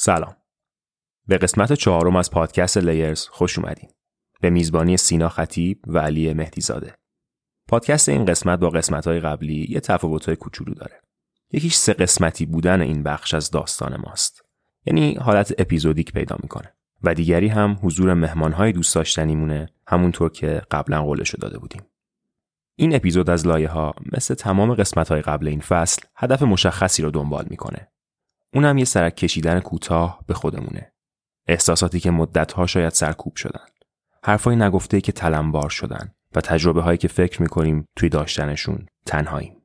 سلام. 0.00 0.36
به 1.26 1.38
قسمت 1.38 1.72
چهارم 1.72 2.16
از 2.16 2.30
پادکست 2.30 2.76
لیرز 2.76 3.28
خوش 3.28 3.58
اومدین. 3.58 3.90
به 4.40 4.50
میزبانی 4.50 4.96
سینا 4.96 5.28
خطیب 5.28 5.80
و 5.86 5.98
علی 5.98 6.34
مهدیزاده. 6.34 6.94
پادکست 7.68 8.08
این 8.08 8.24
قسمت 8.24 8.58
با 8.58 8.70
قسمت 8.70 9.06
های 9.06 9.20
قبلی 9.20 9.66
یه 9.68 9.80
تفاوت 9.80 10.26
های 10.26 10.36
کوچولو 10.36 10.74
داره. 10.74 11.00
یکیش 11.52 11.74
سه 11.74 11.92
قسمتی 11.92 12.46
بودن 12.46 12.80
این 12.80 13.02
بخش 13.02 13.34
از 13.34 13.50
داستان 13.50 13.96
ماست. 13.96 14.42
یعنی 14.86 15.14
حالت 15.14 15.54
اپیزودیک 15.58 16.12
پیدا 16.12 16.36
می‌کنه. 16.42 16.74
و 17.02 17.14
دیگری 17.14 17.48
هم 17.48 17.78
حضور 17.82 18.14
مهمان 18.14 18.52
های 18.52 18.72
دوست 18.72 18.94
داشتنیمونه 18.94 19.68
همونطور 19.86 20.30
که 20.30 20.62
قبلا 20.70 21.02
قولشو 21.02 21.38
داده 21.38 21.58
بودیم. 21.58 21.82
این 22.76 22.94
اپیزود 22.94 23.30
از 23.30 23.46
لایه 23.46 23.68
ها 23.68 23.94
مثل 24.12 24.34
تمام 24.34 24.74
قسمت 24.74 25.08
های 25.08 25.22
قبل 25.22 25.48
این 25.48 25.60
فصل 25.60 26.02
هدف 26.16 26.42
مشخصی 26.42 27.02
رو 27.02 27.10
دنبال 27.10 27.46
می‌کنه. 27.50 27.88
اونم 28.54 28.78
یه 28.78 28.84
سرک 28.84 29.16
کشیدن 29.16 29.60
کوتاه 29.60 30.20
به 30.26 30.34
خودمونه. 30.34 30.92
احساساتی 31.46 32.00
که 32.00 32.10
مدتها 32.10 32.66
شاید 32.66 32.92
سرکوب 32.92 33.36
شدن. 33.36 33.66
حرفای 34.24 34.56
نگفته 34.56 35.00
که 35.00 35.12
تلمبار 35.12 35.70
شدن 35.70 36.14
و 36.34 36.40
تجربه 36.40 36.82
هایی 36.82 36.98
که 36.98 37.08
فکر 37.08 37.42
می‌کنیم 37.42 37.84
توی 37.96 38.08
داشتنشون 38.08 38.86
تنهاییم. 39.06 39.56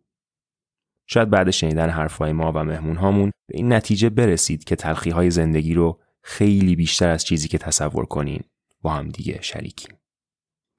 شاید 1.07 1.29
بعد 1.29 1.49
شنیدن 1.49 1.89
حرفای 1.89 2.33
ما 2.33 2.51
و 2.51 2.63
مهمون 2.63 2.95
هامون 2.95 3.31
به 3.47 3.57
این 3.57 3.73
نتیجه 3.73 4.09
برسید 4.09 4.63
که 4.63 4.75
تلخی 4.75 5.09
های 5.09 5.31
زندگی 5.31 5.73
رو 5.73 5.99
خیلی 6.23 6.75
بیشتر 6.75 7.09
از 7.09 7.25
چیزی 7.25 7.47
که 7.47 7.57
تصور 7.57 8.05
کنین 8.05 8.43
با 8.81 8.89
هم 8.89 9.09
دیگه 9.09 9.41
شریکیم. 9.41 9.97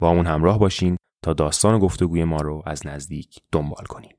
با 0.00 0.10
همون 0.10 0.26
همراه 0.26 0.58
باشین 0.58 0.96
تا 1.24 1.32
داستان 1.32 1.74
و 1.74 1.78
گفتگوی 1.78 2.24
ما 2.24 2.36
رو 2.36 2.62
از 2.66 2.86
نزدیک 2.86 3.40
دنبال 3.52 3.84
کنیم. 3.84 4.16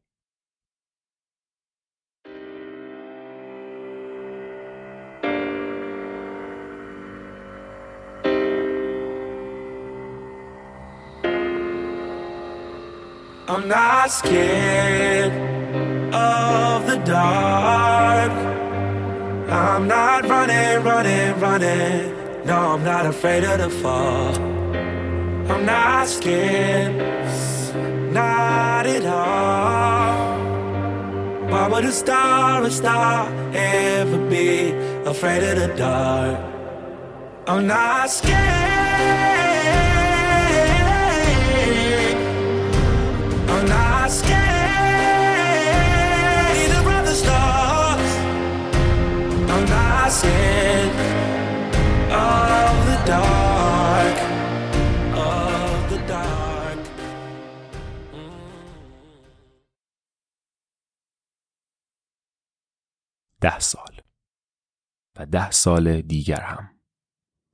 I'm 13.47 13.67
not 13.67 14.09
scared 14.09 15.31
of 16.11 16.87
the 16.87 16.97
dark. 17.05 18.31
I'm 19.51 19.87
not 19.87 20.27
running, 20.27 20.83
running, 20.83 21.39
running. 21.39 22.43
No, 22.43 22.73
I'm 22.73 22.83
not 22.83 23.05
afraid 23.05 23.43
of 23.43 23.59
the 23.59 23.69
fall. 23.69 24.33
I'm 25.51 25.63
not 25.63 26.07
scared, 26.07 26.95
not 28.11 28.87
at 28.87 29.05
all. 29.05 30.39
Why 31.47 31.67
would 31.67 31.85
a 31.85 31.91
star, 31.91 32.63
a 32.63 32.71
star, 32.71 33.31
ever 33.53 34.27
be 34.27 34.71
afraid 35.05 35.43
of 35.43 35.59
the 35.59 35.75
dark? 35.77 36.39
I'm 37.47 37.67
not 37.67 38.09
scared. 38.09 38.64
ده 50.15 50.23
سال. 63.59 64.01
و 65.15 65.25
ده 65.25 65.51
سال 65.51 66.01
دیگر 66.01 66.41
هم. 66.41 66.79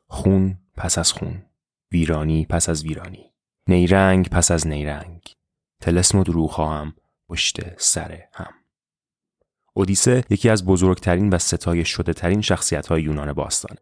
خون 0.08 0.58
پس 0.78 0.98
از 0.98 1.12
خون. 1.12 1.46
ویرانی 1.92 2.46
پس 2.46 2.70
از 2.70 2.84
ویرانی. 2.84 3.34
نیرنگ 3.68 4.30
پس 4.30 4.52
از 4.52 4.68
نیرنگ. 4.68 5.34
تلسم 5.82 6.18
و 6.18 6.24
دروغ 6.24 6.60
هم 6.60 6.96
پشت 7.30 7.80
سر 7.80 8.28
هم. 8.34 8.61
اودیسه 9.74 10.24
یکی 10.30 10.50
از 10.50 10.66
بزرگترین 10.66 11.30
و 11.30 11.38
ستای 11.38 11.86
شده 11.86 12.14
ترین 12.14 12.42
شخصیت 12.42 12.88
های 12.88 13.02
یونان 13.02 13.34
باستانه 13.34 13.80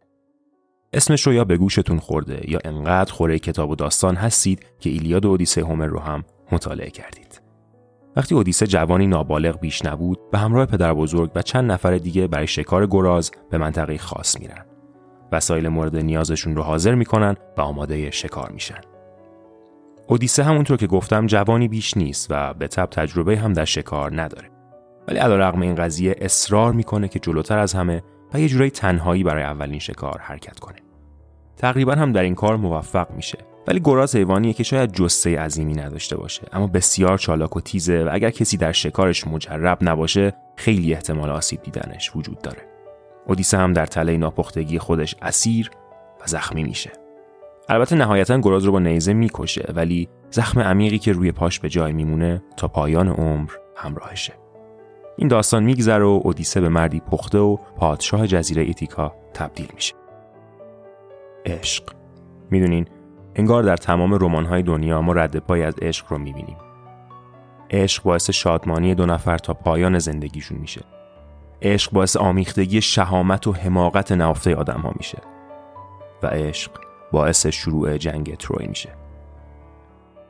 اسمش 0.94 1.28
رو 1.28 1.34
یا 1.34 1.44
به 1.44 1.58
گوشتون 1.58 2.00
خورده 2.00 2.52
یا 2.52 2.60
انقدر 2.66 3.14
خوره 3.14 3.40
کتاب 3.40 3.70
و 3.70 3.76
داستان 3.76 4.16
هستید 4.16 4.66
که 4.80 4.90
ایلیاد 4.90 5.26
و 5.26 5.30
اودیسه 5.30 5.62
هومر 5.62 5.86
رو 5.86 6.00
هم 6.00 6.24
مطالعه 6.52 6.90
کردید 6.90 7.42
وقتی 8.16 8.36
اودیسه 8.36 8.68
جوانی 8.68 9.08
نابالغ 9.08 9.60
بیش 9.60 9.86
نبود 9.86 10.32
به 10.32 10.38
همراه 10.38 10.66
پدر 10.66 10.94
بزرگ 10.94 11.32
و 11.36 11.42
چند 11.42 11.72
نفر 11.72 11.98
دیگه 11.98 12.28
برای 12.28 12.48
شکار 12.48 12.88
گراز 12.88 13.32
به 13.50 13.58
منطقه 13.58 13.98
خاص 13.98 14.40
میرن. 14.40 14.66
وسایل 15.32 15.68
مورد 15.68 15.96
نیازشون 15.96 16.56
رو 16.56 16.64
حاضر 16.64 16.96
می‌کنن 16.96 17.36
و 17.58 17.62
آماده 17.62 18.12
شکار 18.12 18.52
میشن. 18.52 18.82
اودیسه 20.08 20.44
همونطور 20.44 20.78
که 20.78 20.88
گفتم 20.88 21.26
جوانی 21.26 21.68
بیش 21.68 21.98
نیست 21.98 22.28
و 22.30 22.54
به 22.54 22.68
تب 22.68 22.86
تجربه 22.86 23.38
هم 23.38 23.54
در 23.54 23.66
شکار 23.66 24.22
نداره. 24.22 24.59
ولی 25.10 25.20
رغم 25.20 25.62
این 25.62 25.76
قضیه 25.76 26.16
اصرار 26.22 26.74
می‌کنه 26.74 27.08
که 27.08 27.20
جلوتر 27.20 27.58
از 27.58 27.74
همه 27.74 28.04
و 28.34 28.40
یه 28.40 28.48
جورایی 28.48 28.72
تنهایی 28.72 29.24
برای 29.24 29.44
اولین 29.44 29.80
شکار 29.80 30.20
حرکت 30.22 30.60
کنه. 30.60 30.78
تقریبا 31.58 31.96
هم 31.96 32.12
در 32.12 32.22
این 32.22 32.36
کار 32.36 32.58
موفق 32.58 33.12
میشه. 33.12 33.38
ولی 33.68 33.80
گراز 33.80 34.16
حیوانیه 34.16 34.54
که 34.54 34.64
شاید 34.64 34.94
جسته 34.94 35.40
عظیمی 35.40 35.74
نداشته 35.74 36.18
باشه. 36.18 36.42
اما 36.54 36.68
بسیار 36.68 37.18
چالاک 37.18 37.56
و 37.56 37.62
تیزه 37.62 38.04
و 38.04 38.10
اگر 38.12 38.30
کسی 38.30 38.58
در 38.58 38.72
شکارش 38.72 39.28
مجرب 39.28 39.78
نباشه 39.82 40.34
خیلی 40.56 40.94
احتمال 40.94 41.30
آسیب 41.30 41.62
دیدنش 41.62 42.16
وجود 42.16 42.42
داره. 42.42 42.62
اودیسه 43.28 43.58
هم 43.58 43.74
در 43.74 43.86
تله 43.86 44.18
ناپختگی 44.18 44.80
خودش 44.80 45.16
اسیر 45.22 45.72
و 46.22 46.24
زخمی 46.26 46.64
میشه. 46.64 46.92
البته 47.70 47.96
نهایتا 47.96 48.38
گراز 48.38 48.64
رو 48.64 48.72
با 48.72 48.80
نیزه 48.80 49.14
می‌کشه 49.14 49.74
ولی 49.76 50.10
زخم 50.32 50.60
عمیقی 50.60 51.00
که 51.00 51.12
روی 51.12 51.32
پاش 51.32 51.60
به 51.60 51.70
جای 51.70 51.94
میمونه 51.94 52.44
تا 52.58 52.68
پایان 52.68 53.08
عمر 53.08 53.52
همراهشه. 53.76 54.34
این 55.20 55.28
داستان 55.28 55.64
میگذره 55.64 56.04
و 56.04 56.22
اودیسه 56.24 56.62
به 56.62 56.70
مردی 56.70 57.00
پخته 57.00 57.38
و 57.38 57.56
پادشاه 57.56 58.28
جزیره 58.28 58.62
ایتیکا 58.62 59.14
تبدیل 59.34 59.68
میشه 59.76 59.96
عشق 61.46 61.84
می‌دونین 62.52 62.88
انگار 63.36 63.64
در 63.64 63.78
تمام 63.78 64.14
رمان‌های 64.14 64.64
دنیا 64.64 65.02
ما 65.02 65.14
رد 65.14 65.38
پای 65.38 65.64
از 65.64 65.76
عشق 65.82 66.12
رو 66.12 66.18
می‌بینیم. 66.18 66.58
عشق 67.72 68.04
باعث 68.04 68.30
شادمانی 68.30 68.96
دو 68.96 69.06
نفر 69.06 69.38
تا 69.38 69.54
پایان 69.54 70.00
زندگیشون 70.00 70.58
میشه. 70.58 70.82
عشق 71.62 71.92
باعث 71.92 72.18
آمیختگی 72.18 72.82
شهامت 72.82 73.48
و 73.48 73.54
حماقت 73.54 74.12
نهفته 74.12 74.56
آدم 74.56 74.82
ها 74.82 74.94
میشه. 74.98 75.18
و 76.24 76.28
عشق 76.28 76.72
باعث 77.12 77.48
شروع 77.48 77.98
جنگ 77.98 78.36
تروی 78.36 78.68
میشه. 78.68 78.90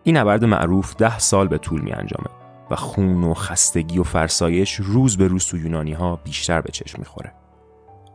این 0.03 0.17
نبرد 0.17 0.45
معروف 0.45 0.95
ده 0.95 1.19
سال 1.19 1.47
به 1.47 1.57
طول 1.57 1.81
می 1.81 1.91
انجامه 1.91 2.38
و 2.71 2.75
خون 2.75 3.23
و 3.23 3.33
خستگی 3.33 3.99
و 3.99 4.03
فرسایش 4.03 4.75
روز 4.75 5.17
به 5.17 5.27
روز 5.27 5.45
تو 5.45 5.57
یونانی 5.57 5.93
ها 5.93 6.15
بیشتر 6.15 6.61
به 6.61 6.71
چشم 6.71 6.99
می‌خوره. 6.99 7.33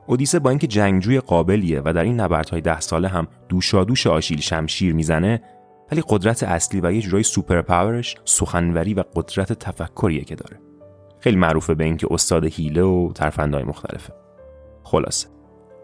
اودیسه 0.06 0.38
با 0.38 0.50
اینکه 0.50 0.66
جنگجوی 0.66 1.20
قابلیه 1.20 1.82
و 1.84 1.92
در 1.92 2.02
این 2.02 2.20
نبردهای 2.20 2.60
ده 2.60 2.80
ساله 2.80 3.08
هم 3.08 3.26
دوشادوش 3.48 4.06
آشیل 4.06 4.40
شمشیر 4.40 4.94
می‌زنه 4.94 5.42
ولی 5.92 6.02
قدرت 6.08 6.42
اصلی 6.42 6.80
و 6.80 6.92
یه 6.92 7.00
جورایی 7.00 7.24
سوپر 7.24 7.62
پاورش 7.62 8.16
سخنوری 8.24 8.94
و 8.94 9.04
قدرت 9.14 9.52
تفکریه 9.52 10.24
که 10.24 10.34
داره. 10.34 10.60
خیلی 11.20 11.36
معروفه 11.36 11.74
به 11.74 11.84
اینکه 11.84 12.06
استاد 12.10 12.44
هیله 12.44 12.82
و 12.82 13.12
ترفندهای 13.14 13.64
مختلفه. 13.64 14.12
خلاصه 14.82 15.28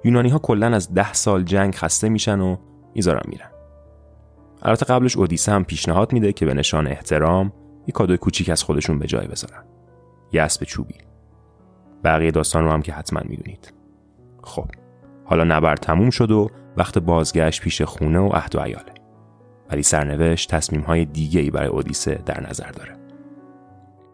یونانی 0.05 0.29
ها 0.29 0.39
کلا 0.39 0.67
از 0.67 0.95
ده 0.95 1.13
سال 1.13 1.43
جنگ 1.43 1.75
خسته 1.75 2.09
میشن 2.09 2.41
و 2.41 2.57
می‌ذارن 2.95 3.23
میرن. 3.29 3.51
البته 4.63 4.87
قبلش 4.87 5.17
اودیسه 5.17 5.53
هم 5.53 5.65
پیشنهاد 5.65 6.13
میده 6.13 6.33
که 6.33 6.47
به 6.47 6.55
نشان 6.55 6.87
احترام 6.87 7.53
یه 7.87 7.93
کادوی 7.93 8.17
کوچیک 8.17 8.51
از 8.51 8.63
خودشون 8.63 8.99
به 8.99 9.07
جای 9.07 9.27
بذارن. 9.27 9.65
یه 10.33 10.43
اسب 10.43 10.65
چوبی. 10.65 10.95
بقیه 12.05 12.31
داستان 12.31 12.65
رو 12.65 12.71
هم 12.71 12.83
که 12.83 12.93
حتما 12.93 13.21
می‌دونید. 13.25 13.73
خب 14.43 14.67
حالا 15.25 15.45
نبرد 15.45 15.79
تموم 15.79 16.11
شد 16.11 16.31
و 16.31 16.51
وقت 16.77 16.99
بازگشت 16.99 17.63
پیش 17.63 17.83
خونه 17.83 18.19
و 18.19 18.29
عهد 18.29 18.57
و 18.57 18.61
عیاله. 18.61 18.95
ولی 19.71 19.83
سرنوشت 19.83 20.51
تصمیم 20.51 20.81
های 20.81 21.05
دیگه 21.05 21.41
ای 21.41 21.51
برای 21.51 21.69
اودیسه 21.69 22.23
در 22.27 22.49
نظر 22.49 22.71
داره. 22.71 22.97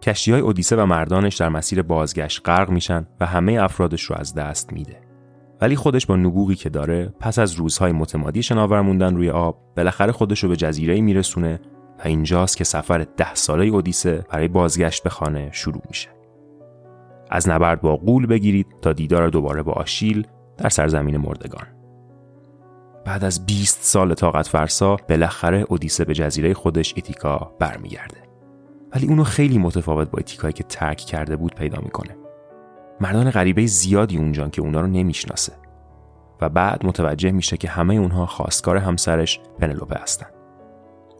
کشتی 0.02 0.32
های 0.32 0.40
اودیسه 0.40 0.76
و 0.76 0.86
مردانش 0.86 1.36
در 1.36 1.48
مسیر 1.48 1.82
بازگشت 1.82 2.42
غرق 2.44 2.70
میشن 2.70 3.06
و 3.20 3.26
همه 3.26 3.52
افرادش 3.52 4.02
رو 4.02 4.16
از 4.16 4.34
دست 4.34 4.72
میده. 4.72 5.00
ولی 5.60 5.76
خودش 5.76 6.06
با 6.06 6.16
نبوغی 6.16 6.54
که 6.54 6.68
داره 6.68 7.14
پس 7.20 7.38
از 7.38 7.52
روزهای 7.52 7.92
متمادی 7.92 8.42
شناور 8.42 8.80
موندن 8.80 9.16
روی 9.16 9.30
آب 9.30 9.58
بالاخره 9.76 10.12
خودش 10.12 10.42
رو 10.42 10.48
به 10.48 10.56
جزیره 10.56 11.00
میرسونه 11.00 11.60
و 11.98 12.02
اینجاست 12.04 12.56
که 12.56 12.64
سفر 12.64 13.06
ده 13.16 13.34
ساله 13.34 13.64
اودیسه 13.64 14.24
برای 14.30 14.48
بازگشت 14.48 15.02
به 15.02 15.10
خانه 15.10 15.48
شروع 15.52 15.82
میشه. 15.88 16.08
از 17.30 17.48
نبرد 17.48 17.80
با 17.80 17.96
قول 17.96 18.26
بگیرید 18.26 18.66
تا 18.82 18.92
دیدار 18.92 19.28
دوباره 19.28 19.62
با 19.62 19.72
آشیل 19.72 20.26
در 20.58 20.68
سرزمین 20.68 21.16
مردگان. 21.16 21.66
بعد 23.04 23.24
از 23.24 23.46
20 23.46 23.82
سال 23.82 24.14
طاقت 24.14 24.48
فرسا 24.48 24.96
بالاخره 24.96 25.64
اودیسه 25.68 26.04
به 26.04 26.14
جزیره 26.14 26.54
خودش 26.54 26.92
ایتیکا 26.96 27.52
برمیگرده. 27.58 28.16
ولی 28.94 29.06
اونو 29.06 29.24
خیلی 29.24 29.58
متفاوت 29.58 30.10
با 30.10 30.18
ایتیکایی 30.18 30.52
که 30.52 30.64
ترک 30.64 30.96
کرده 30.96 31.36
بود 31.36 31.54
پیدا 31.54 31.80
می‌کنه. 31.82 32.16
مردان 33.00 33.30
غریبه 33.30 33.66
زیادی 33.66 34.18
اونجان 34.18 34.50
که 34.50 34.62
اونا 34.62 34.80
رو 34.80 34.86
نمی‌شناسه. 34.86 35.52
و 36.40 36.48
بعد 36.48 36.86
متوجه 36.86 37.30
میشه 37.30 37.56
که 37.56 37.68
همه 37.68 37.94
اونها 37.94 38.26
خواستگار 38.26 38.76
همسرش 38.76 39.40
پنلوپه 39.58 39.96
هستن. 40.02 40.26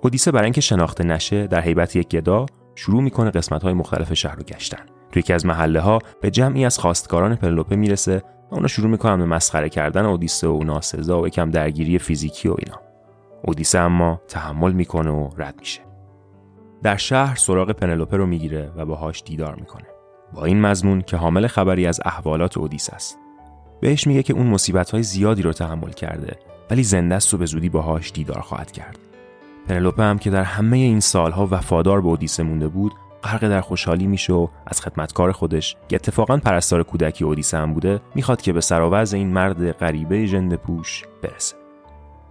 اودیسه 0.07 0.31
برای 0.31 0.45
اینکه 0.45 0.61
شناخته 0.61 1.05
نشه 1.05 1.47
در 1.47 1.61
حیبت 1.61 1.97
یک 1.97 2.09
گدا 2.09 2.47
شروع 2.75 3.03
می‌کنه 3.03 3.31
قسمت 3.31 3.63
های 3.63 3.73
مختلف 3.73 4.15
شهر 4.15 4.35
رو 4.35 4.43
گشتن. 4.43 4.85
توی 5.13 5.21
یکی 5.21 5.33
از 5.33 5.47
محله 5.47 5.81
ها 5.81 5.99
به 6.21 6.31
جمعی 6.31 6.65
از 6.65 6.79
خواستگاران 6.79 7.37
پنلوپه 7.37 7.77
می‌رسه 7.77 8.23
و 8.51 8.55
اونا 8.55 8.67
شروع 8.67 8.91
می‌کنن 8.91 9.19
به 9.19 9.25
مسخره 9.25 9.69
کردن 9.69 10.05
اودیسه 10.05 10.49
و 10.49 10.65
ناسزا 10.65 11.21
و 11.21 11.27
یکم 11.27 11.51
درگیری 11.51 11.99
فیزیکی 11.99 12.49
و 12.49 12.57
اینا. 12.59 12.81
اودیسه 13.45 13.79
اما 13.79 14.21
تحمل 14.29 14.73
می‌کنه 14.73 15.11
و 15.11 15.31
رد 15.37 15.55
میشه. 15.59 15.81
در 16.83 16.97
شهر 16.97 17.37
سراغ 17.37 17.73
پنلوپه 17.73 18.17
رو 18.17 18.27
می‌گیره 18.27 18.71
و 18.77 18.85
باهاش 18.85 19.23
دیدار 19.23 19.55
می‌کنه. 19.55 19.87
با 20.35 20.45
این 20.45 20.61
مضمون 20.61 21.01
که 21.01 21.17
حامل 21.17 21.47
خبری 21.47 21.87
از 21.87 22.01
احوالات 22.05 22.59
اودیسه 22.59 22.95
است. 22.95 23.19
بهش 23.81 24.07
میگه 24.07 24.23
که 24.23 24.33
اون 24.33 24.47
مصیبت 24.47 24.91
های 24.91 25.03
زیادی 25.03 25.43
رو 25.43 25.53
تحمل 25.53 25.91
کرده 25.91 26.37
ولی 26.71 26.83
زنده 26.83 27.15
است 27.15 27.35
و 27.35 27.39
به 27.39 27.47
زودی 27.47 27.69
باهاش 27.69 28.13
دیدار 28.13 28.41
خواهد 28.41 28.73
کرد. 28.73 28.99
پنلوپه 29.69 30.03
هم 30.03 30.19
که 30.19 30.31
در 30.31 30.43
همه 30.43 30.77
این 30.77 31.01
سالها 31.01 31.49
وفادار 31.51 32.01
به 32.01 32.09
اودیسه 32.09 32.43
مونده 32.43 32.69
بود 32.69 32.93
غرق 33.23 33.49
در 33.49 33.61
خوشحالی 33.61 34.07
میشه 34.07 34.33
و 34.33 34.49
از 34.67 34.81
خدمتکار 34.81 35.33
خودش 35.33 35.77
که 35.89 35.97
اتفاقا 35.97 36.37
پرستار 36.37 36.83
کودکی 36.83 37.25
اودیسه 37.25 37.59
هم 37.59 37.75
بوده 37.75 38.01
می‌خواد 38.15 38.43
که 38.43 38.53
به 38.53 38.61
سراوز 38.61 39.15
این 39.15 39.33
مرد 39.33 39.73
غریبه 39.73 40.27
ژنده 40.27 40.57
پوش 40.57 41.05
برسه. 41.23 41.57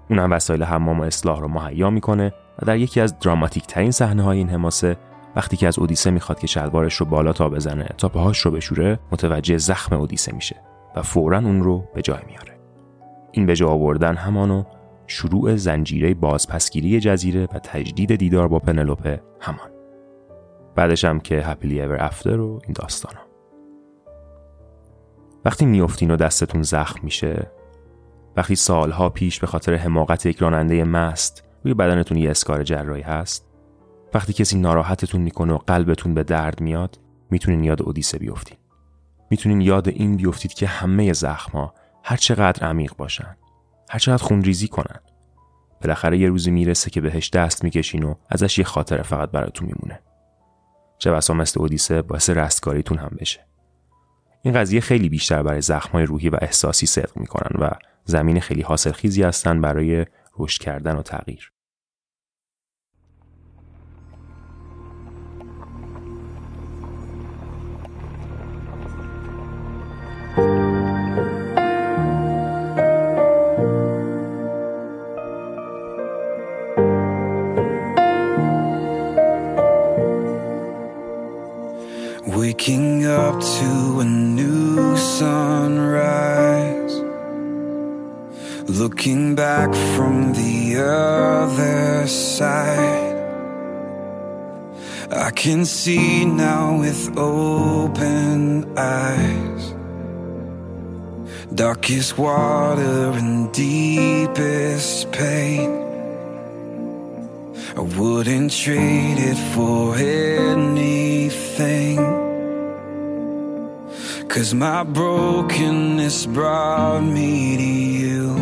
اون 0.09 0.19
هم 0.19 0.31
وسایل 0.31 0.63
حمام 0.63 0.99
و 0.99 1.03
اصلاح 1.03 1.39
رو 1.39 1.47
مهیا 1.47 1.89
می‌کنه 1.89 2.33
و 2.61 2.65
در 2.65 2.77
یکی 2.77 3.01
از 3.01 3.19
دراماتیک 3.19 3.67
ترین 3.67 3.91
صحنه 3.91 4.23
های 4.23 4.37
این 4.37 4.49
حماسه 4.49 4.97
وقتی 5.35 5.57
که 5.57 5.67
از 5.67 5.79
اودیسه 5.79 6.11
می‌خواد 6.11 6.39
که 6.39 6.47
شلوارش 6.47 6.95
رو 6.95 7.05
بالا 7.05 7.33
تا 7.33 7.49
بزنه 7.49 7.89
تا 7.97 8.09
پاهاش 8.09 8.39
رو 8.39 8.51
بشوره 8.51 8.99
متوجه 9.11 9.57
زخم 9.57 9.95
اودیسه 9.95 10.35
میشه 10.35 10.55
و 10.95 11.01
فورا 11.01 11.37
اون 11.37 11.63
رو 11.63 11.83
به 11.93 12.01
جای 12.01 12.21
میاره 12.27 12.59
این 13.31 13.45
به 13.45 13.55
جا 13.55 13.69
آوردن 13.69 14.15
همانو 14.15 14.63
شروع 15.07 15.55
زنجیره 15.55 16.13
بازپسگیری 16.13 16.99
جزیره 16.99 17.43
و 17.43 17.59
تجدید 17.59 18.15
دیدار 18.15 18.47
با 18.47 18.59
پنلوپه 18.59 19.21
همان. 19.39 19.69
بعدش 20.75 21.05
هم 21.05 21.19
که 21.19 21.35
هپیلی 21.35 21.81
ایور 21.81 22.03
افتر 22.03 22.39
و 22.39 22.59
این 22.63 22.73
داستانا. 22.73 23.21
وقتی 25.45 25.65
میافتین 25.65 26.11
و 26.11 26.15
دستتون 26.15 26.63
زخم 26.63 26.99
میشه 27.03 27.51
وقتی 28.37 28.55
سالها 28.55 29.09
پیش 29.09 29.39
به 29.39 29.47
خاطر 29.47 29.75
حماقت 29.75 30.25
یک 30.25 30.37
راننده 30.37 30.83
مست 30.83 31.43
روی 31.63 31.73
بدنتون 31.73 32.17
یه 32.17 32.29
اسکار 32.29 32.63
جراحی 32.63 33.01
هست 33.01 33.47
وقتی 34.13 34.33
کسی 34.33 34.59
ناراحتتون 34.59 35.21
می‌کنه 35.21 35.53
و 35.53 35.57
قلبتون 35.57 36.13
به 36.13 36.23
درد 36.23 36.61
میاد 36.61 36.99
می‌تونین 37.31 37.63
یاد 37.63 37.81
اودیسه 37.81 38.17
بیفتین 38.17 38.57
می‌تونین 39.29 39.61
یاد 39.61 39.87
این 39.87 40.15
بیفتید 40.15 40.53
که 40.53 40.67
همه 40.67 41.13
زخما 41.13 41.73
هر 42.03 42.17
چقدر 42.17 42.67
عمیق 42.67 42.95
باشن. 42.97 43.37
هر 43.89 43.99
چقدر 43.99 44.23
خونریزی 44.23 44.67
کنن. 44.67 44.99
بالاخره 45.81 46.17
یه 46.17 46.27
روزی 46.27 46.51
می‌رسه 46.51 46.89
که 46.89 47.01
بهش 47.01 47.29
دست 47.29 47.63
می‌کشین 47.63 48.03
و 48.03 48.15
ازش 48.29 48.57
یه 48.57 48.65
خاطره 48.65 49.03
فقط 49.03 49.31
براتون 49.31 49.67
میمونه. 49.67 49.99
چه 50.97 51.11
بسا 51.11 51.33
مثل 51.33 51.59
اودیسه 51.59 52.01
باعث 52.01 52.29
رستگاریتون 52.29 52.97
هم 52.97 53.11
بشه. 53.19 53.45
این 54.41 54.53
قضیه 54.53 54.81
خیلی 54.81 55.09
بیشتر 55.09 55.43
برای 55.43 55.61
زخمای 55.61 56.05
روحی 56.05 56.29
و 56.29 56.37
احساسی 56.41 56.85
صدق 56.85 57.17
می‌کنن 57.17 57.61
و 57.61 57.69
زمین 58.05 58.39
خیلی 58.39 58.61
حاصلخیزی 58.61 59.23
هستن 59.23 59.61
برای 59.61 60.05
رشد 60.39 60.61
کردن 60.61 60.95
و 60.95 61.01
تغییر. 61.01 61.51
With 97.09 97.17
open 97.17 98.77
eyes. 98.77 99.73
Darkest 101.53 102.17
water 102.17 103.11
and 103.11 103.51
deepest 103.53 105.11
pain. 105.11 105.71
I 107.75 107.81
wouldn't 107.81 108.51
trade 108.51 109.17
it 109.17 109.37
for 109.53 109.95
anything. 109.95 111.97
Cause 114.27 114.53
my 114.53 114.83
brokenness 114.83 116.25
brought 116.25 117.01
me 117.01 117.57
to 117.57 117.63
you. 117.63 118.35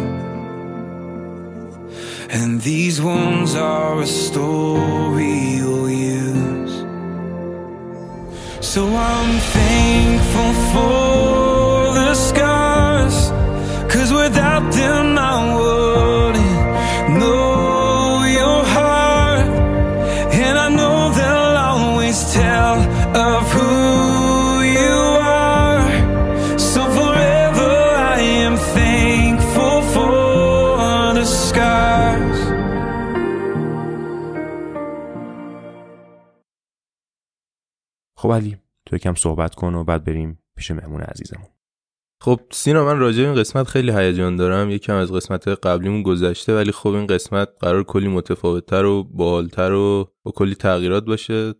And 2.29 2.61
these 2.61 3.01
wounds 3.01 3.55
are 3.55 4.01
a 4.01 4.07
story 4.07 5.55
you'll 5.55 5.89
use 5.89 6.42
So 8.73 8.87
I'm 8.87 9.39
thankful 9.39 10.53
for 10.73 11.93
the 11.93 12.15
scars 12.15 13.29
Cause 13.93 14.11
without 14.11 14.73
them 14.73 15.15
I 15.15 15.55
wouldn't 15.55 16.32
تو 38.93 38.97
یکم 38.97 39.15
صحبت 39.15 39.55
کن 39.55 39.75
و 39.75 39.83
بعد 39.83 40.03
بریم 40.03 40.39
پیش 40.55 40.71
مهمون 40.71 41.01
عزیزمون. 41.01 41.47
خب 42.21 42.39
سینا 42.51 42.85
من 42.85 42.99
راجع 42.99 43.23
این 43.23 43.35
قسمت 43.35 43.67
خیلی 43.67 43.91
هیجان 43.91 44.35
دارم. 44.35 44.69
یکم 44.69 44.95
از 44.95 45.11
قسمت 45.11 45.47
قبلیمون 45.47 46.03
گذشته 46.03 46.55
ولی 46.55 46.71
خب 46.71 46.89
این 46.89 47.07
قسمت 47.07 47.49
قرار 47.59 47.83
کلی 47.83 48.07
متفاوتتر 48.07 48.85
و 48.85 49.03
باحالتر 49.03 49.71
و 49.71 50.07
با 50.23 50.31
کلی 50.31 50.55
تغییرات 50.55 51.05
باشه. 51.05 51.53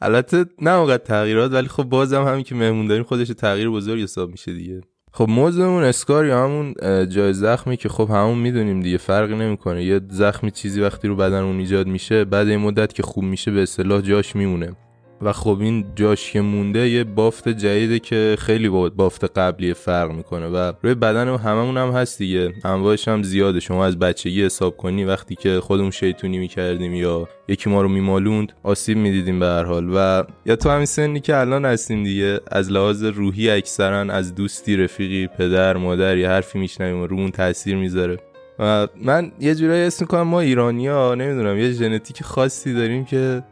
البته 0.00 0.46
نه 0.60 0.70
اونقدر 0.70 1.04
تغییرات 1.04 1.52
ولی 1.52 1.68
خب 1.68 1.82
بازم 1.82 2.24
همین 2.24 2.44
که 2.44 2.54
مهمون 2.54 2.86
داریم 2.86 3.04
خودش 3.04 3.28
تغییر 3.28 3.70
بزرگ 3.70 4.02
حساب 4.02 4.30
میشه 4.30 4.52
دیگه. 4.52 4.80
خب 5.12 5.26
موضوعمون 5.28 5.84
اسکار 5.84 6.26
یا 6.26 6.44
همون 6.44 6.74
جای 7.08 7.32
زخمی 7.32 7.76
که 7.76 7.88
خب 7.88 8.08
همون 8.10 8.38
می‌دونیم 8.38 8.80
دیگه 8.80 8.98
فرقی 8.98 9.34
نمی‌کنه. 9.34 9.84
یه 9.84 10.00
زخمی 10.10 10.50
چیزی 10.50 10.80
وقتی 10.80 11.08
رو 11.08 11.16
بدنمون 11.16 11.58
ایجاد 11.58 11.86
میشه 11.86 12.24
بعد 12.24 12.48
این 12.48 12.60
مدت 12.60 12.92
که 12.92 13.02
خوب 13.02 13.24
میشه 13.24 13.50
به 13.50 13.62
اصطلاح 13.62 14.00
جاش 14.00 14.36
میمونه. 14.36 14.76
و 15.22 15.32
خب 15.32 15.58
این 15.60 15.84
جاش 15.96 16.32
که 16.32 16.40
مونده 16.40 16.88
یه 16.88 17.04
بافت 17.04 17.48
جدیده 17.48 17.98
که 17.98 18.36
خیلی 18.38 18.68
با 18.68 18.88
بافت 18.88 19.38
قبلی 19.38 19.74
فرق 19.74 20.10
می‌کنه 20.10 20.46
و 20.46 20.72
روی 20.82 20.94
بدن 20.94 21.28
هممون 21.28 21.76
هم 21.76 21.90
هست 21.90 22.18
دیگه. 22.18 22.52
انواعش 22.64 23.08
هم 23.08 23.22
زیاده. 23.22 23.60
شما 23.60 23.86
از 23.86 23.98
بچگی 23.98 24.44
حساب 24.44 24.76
کنی 24.76 25.04
وقتی 25.04 25.34
که 25.34 25.60
خودمون 25.60 25.90
شیطونی 25.90 26.38
می‌کردیم 26.38 26.94
یا 26.94 27.28
یکی 27.48 27.70
ما 27.70 27.82
رو 27.82 27.88
میمالوند 27.88 28.52
آسیب 28.62 28.98
می‌دیدیم 28.98 29.40
به 29.40 29.46
هر 29.46 29.64
حال. 29.64 29.90
و 29.94 30.24
یا 30.46 30.56
تو 30.56 30.70
همین 30.70 30.86
سنی 30.86 31.20
که 31.20 31.36
الان 31.36 31.64
هستیم 31.64 32.04
دیگه 32.04 32.40
از 32.50 32.70
لحاظ 32.70 33.04
روحی 33.04 33.50
اکثرا 33.50 34.00
از 34.00 34.34
دوستی 34.34 34.76
رفیقی 34.76 35.26
پدر 35.26 35.76
مادر 35.76 36.16
یه 36.16 36.28
حرفی 36.28 36.58
میشنویم 36.58 37.02
و 37.02 37.06
رومون 37.06 37.30
تاثیر 37.30 37.76
می‌ذاره. 37.76 38.18
و 38.58 38.88
من 39.04 39.32
یه 39.40 39.54
جورایی 39.54 39.82
حس 39.86 40.00
می‌کنم 40.00 40.22
ما 40.22 40.40
ایرانیا 40.40 41.14
نمی‌دونم 41.14 41.58
یه 41.58 41.70
ژنتیک 41.70 42.22
خاصی 42.22 42.74
داریم 42.74 43.04
که 43.04 43.42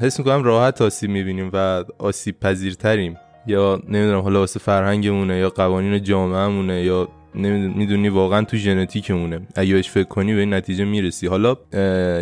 حس 0.00 0.18
می‌کنم 0.18 0.42
راحت 0.42 0.82
آسیب 0.82 1.10
می‌بینیم 1.10 1.50
و 1.52 1.84
آسیب 1.98 2.40
پذیرتریم. 2.40 3.16
یا 3.46 3.82
نمی‌دونم 3.88 4.20
حالا 4.20 4.40
واسه 4.40 4.60
فرهنگمونه 4.60 5.38
یا 5.38 5.50
قوانین 5.50 6.02
جامعهمونه 6.02 6.82
یا 6.82 7.08
می‌دونی 7.34 8.08
واقعا 8.08 8.44
تو 8.44 8.56
ژنتیکمونه. 8.56 9.40
اگه 9.56 9.74
بهش 9.74 9.90
فکر 9.90 10.08
کنی 10.08 10.34
به 10.34 10.40
این 10.40 10.54
نتیجه 10.54 10.84
می‌رسی. 10.84 11.26
حالا 11.26 11.56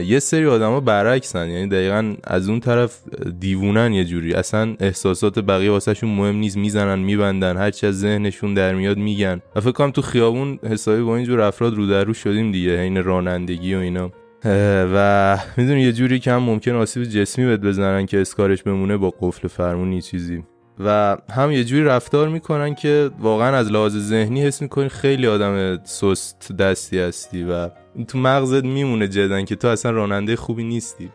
یه 0.02 0.18
سری 0.18 0.46
آدما 0.46 0.80
برعکسن. 0.80 1.48
یعنی 1.48 1.68
دقیقا 1.68 2.14
از 2.25 2.48
اون 2.48 2.60
طرف 2.60 3.00
دیوونن 3.40 3.92
یه 3.92 4.04
جوری. 4.04 4.34
اصلا 4.34 4.76
احساسات 4.80 5.38
بقیه 5.38 5.70
واسهشون 5.70 6.10
مهم 6.10 6.36
نیست. 6.36 6.56
می‌زنن 6.56 6.98
میبندن. 6.98 7.56
هرچی 7.56 7.86
از 7.86 8.00
ذهنشون 8.00 8.54
در 8.54 8.75
میاد 8.75 8.96
میگن. 8.96 9.40
و 9.56 9.60
فکر 9.60 9.72
کنم 9.72 9.90
تو 9.90 10.02
خیابون 10.02 10.58
حسابی 10.70 11.02
با 11.02 11.16
اینجور 11.16 11.40
افراد 11.40 11.75
رو 11.75 11.86
در 11.86 12.04
رو 12.04 12.14
شدیم 12.14 12.52
دیگه. 12.52 12.70
این 12.70 13.04
رانندگی 13.04 13.75
و 13.75 13.78
اینا. 13.78 14.10
و 14.94 15.38
می‌دونی 15.56 15.82
یه 15.82 15.92
جوری 15.92 16.18
که 16.18 16.32
هم 16.32 16.42
ممکن 16.42 16.72
آسیب 16.72 17.04
جسمی 17.04 17.46
بهت 17.46 17.60
بزنن 17.60 18.06
که 18.06 18.20
اسکارش 18.20 18.62
بمونه 18.62 18.96
با 18.96 19.14
قفل 19.20 19.48
فرمونی 19.48 20.02
چیزی. 20.02 20.44
و 20.84 21.16
هم 21.30 21.50
یه 21.50 21.64
جوری 21.64 21.84
رفتار 21.84 22.28
می‌کنن 22.28 22.74
که 22.74 23.10
واقعا 23.20 23.56
از 23.56 23.72
لحاظ 23.72 23.96
ذهنی 23.96 24.42
حس 24.42 24.62
می‌کنی 24.62 24.88
خیلی 24.88 25.26
آدم 25.26 25.78
سست 25.84 26.52
دستی 26.52 26.98
هستی 26.98 27.44
و 27.44 27.68
تو 28.08 28.18
مغزت 28.18 28.64
میمونه 28.64 29.08
جدن 29.08 29.44
که 29.44 29.56
تو 29.56 29.68
اصلا 29.68 29.90
راننده 29.90 30.36
خوبی 30.36 30.64
نیستی. 30.64 31.10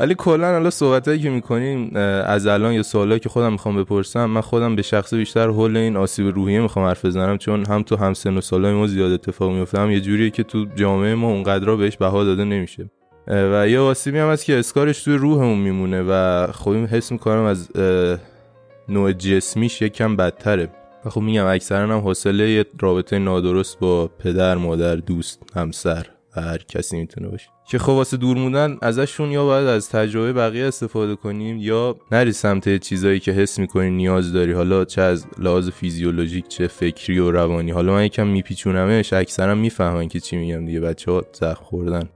ولی 0.00 0.14
کلا 0.14 0.52
حالا 0.52 0.70
صحبتایی 0.70 1.20
که 1.20 1.30
می‌کنیم 1.30 1.96
از 2.26 2.46
الان 2.46 2.72
یا 2.72 2.82
سوالایی 2.82 3.20
که 3.20 3.28
خودم 3.28 3.52
می‌خوام 3.52 3.76
بپرسم 3.76 4.24
من 4.24 4.40
خودم 4.40 4.76
به 4.76 4.82
شخص 4.82 5.14
بیشتر 5.14 5.48
حول 5.48 5.76
این 5.76 5.96
آسیب 5.96 6.26
روحیه 6.26 6.60
می‌خوام 6.60 6.86
حرف 6.86 7.04
بزنم 7.04 7.38
چون 7.38 7.66
هم 7.66 7.82
تو 7.82 7.96
هم 7.96 8.14
سن 8.14 8.36
و 8.36 8.40
سالای 8.40 8.72
ما 8.72 8.86
زیاد 8.86 9.12
اتفاق 9.12 9.52
میفته 9.52 9.78
هم 9.78 9.90
یه 9.90 10.00
جوریه 10.00 10.30
که 10.30 10.42
تو 10.42 10.66
جامعه 10.76 11.14
ما 11.14 11.28
اونقدر 11.28 11.74
بهش 11.76 11.96
بها 11.96 12.24
داده 12.24 12.44
نمیشه. 12.44 12.90
و 13.26 13.68
یه 13.68 13.78
آسیبی 13.78 14.18
هم 14.18 14.30
هست 14.30 14.44
که 14.44 14.58
اسکارش 14.58 15.04
توی 15.04 15.14
روحمون 15.14 15.58
میمونه 15.58 16.02
و 16.08 16.46
خب 16.52 16.72
حس 16.72 17.12
می‌کنم 17.12 17.42
از 17.42 17.68
نوع 18.88 19.12
جسمیش 19.12 19.82
یکم 19.82 20.16
بدتره. 20.16 20.68
و 21.04 21.10
خب 21.10 21.20
میگم 21.20 21.46
اکثرا 21.46 21.96
هم 21.96 22.04
حوصله 22.04 22.64
رابطه 22.80 23.18
نادرست 23.18 23.78
با 23.78 24.06
پدر 24.06 24.54
مادر 24.54 24.96
دوست 24.96 25.42
همسر 25.54 26.06
هر 26.34 26.58
کسی 26.58 26.96
می‌تونه 26.96 27.28
باشه. 27.28 27.48
که 27.70 27.78
خب 27.78 27.88
واسه 27.88 28.16
دور 28.16 28.36
موندن 28.36 28.78
ازشون 28.82 29.30
یا 29.30 29.44
باید 29.44 29.66
از 29.66 29.88
تجربه 29.88 30.32
بقیه 30.32 30.64
استفاده 30.64 31.16
کنیم 31.16 31.56
یا 31.58 31.96
نری 32.12 32.32
سمت 32.32 32.76
چیزایی 32.76 33.20
که 33.20 33.32
حس 33.32 33.58
می‌کنی 33.58 33.90
نیاز 33.90 34.32
داری 34.32 34.52
حالا 34.52 34.84
چه 34.84 35.02
از 35.02 35.26
لحاظ 35.38 35.68
فیزیولوژیک 35.68 36.48
چه 36.48 36.66
فکری 36.66 37.18
و 37.18 37.30
روانی. 37.30 37.70
حالا 37.70 37.92
من 37.92 38.04
یکم 38.04 38.26
میپیچونمش 38.26 39.12
اکثرا 39.12 39.54
می‌فهمن 39.54 40.08
که 40.08 40.20
چی 40.20 40.36
میگم 40.36 40.66
دیگه 40.66 40.80
بچه 40.80 41.12
ها 41.12 41.24
زخم 41.32 41.64
خوردن. 41.64 42.08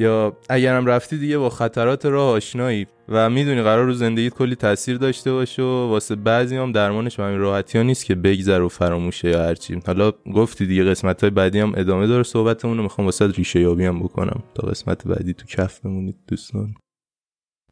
یا 0.00 0.36
اگرم 0.48 0.86
رفتی 0.86 1.18
دیگه 1.18 1.38
با 1.38 1.50
خطرات 1.50 2.06
راه 2.06 2.30
آشنایی. 2.30 2.86
و 3.08 3.30
می‌دونی 3.30 3.62
قرار 3.62 3.84
رو 3.84 3.92
زندگیت 3.92 4.34
کلی 4.34 4.54
تاثیر 4.54 4.96
داشته 4.96 5.32
باشه 5.32 5.62
و 5.62 5.88
واسه 5.88 6.14
بعضی 6.14 6.56
هم 6.56 6.72
درمانش 6.72 7.20
همین 7.20 7.38
راحتی 7.38 7.78
ها 7.78 7.84
نیست 7.84 8.04
که 8.04 8.14
بگذر 8.14 8.60
و 8.60 8.68
فراموشه 8.68 9.28
یا 9.28 9.42
هرچی 9.42 9.80
حالا 9.86 10.12
گفتی 10.34 10.66
دیگه 10.66 10.84
قسمت 10.84 11.20
های 11.20 11.30
بعدی 11.30 11.60
هم 11.60 11.72
ادامه 11.76 12.06
داره 12.06 12.22
صحبتمون 12.22 12.76
رو. 12.76 12.82
می‌خوام 12.82 13.04
واسه 13.04 13.26
ریشه 13.26 13.60
یابی 13.60 13.84
هم 13.84 14.00
بکنم. 14.00 14.42
تا 14.54 14.66
قسمت 14.66 15.06
بعدی 15.06 15.34
تو 15.34 15.46
کف 15.46 15.80
بمونید 15.80 16.16
دوستان. 16.28 16.74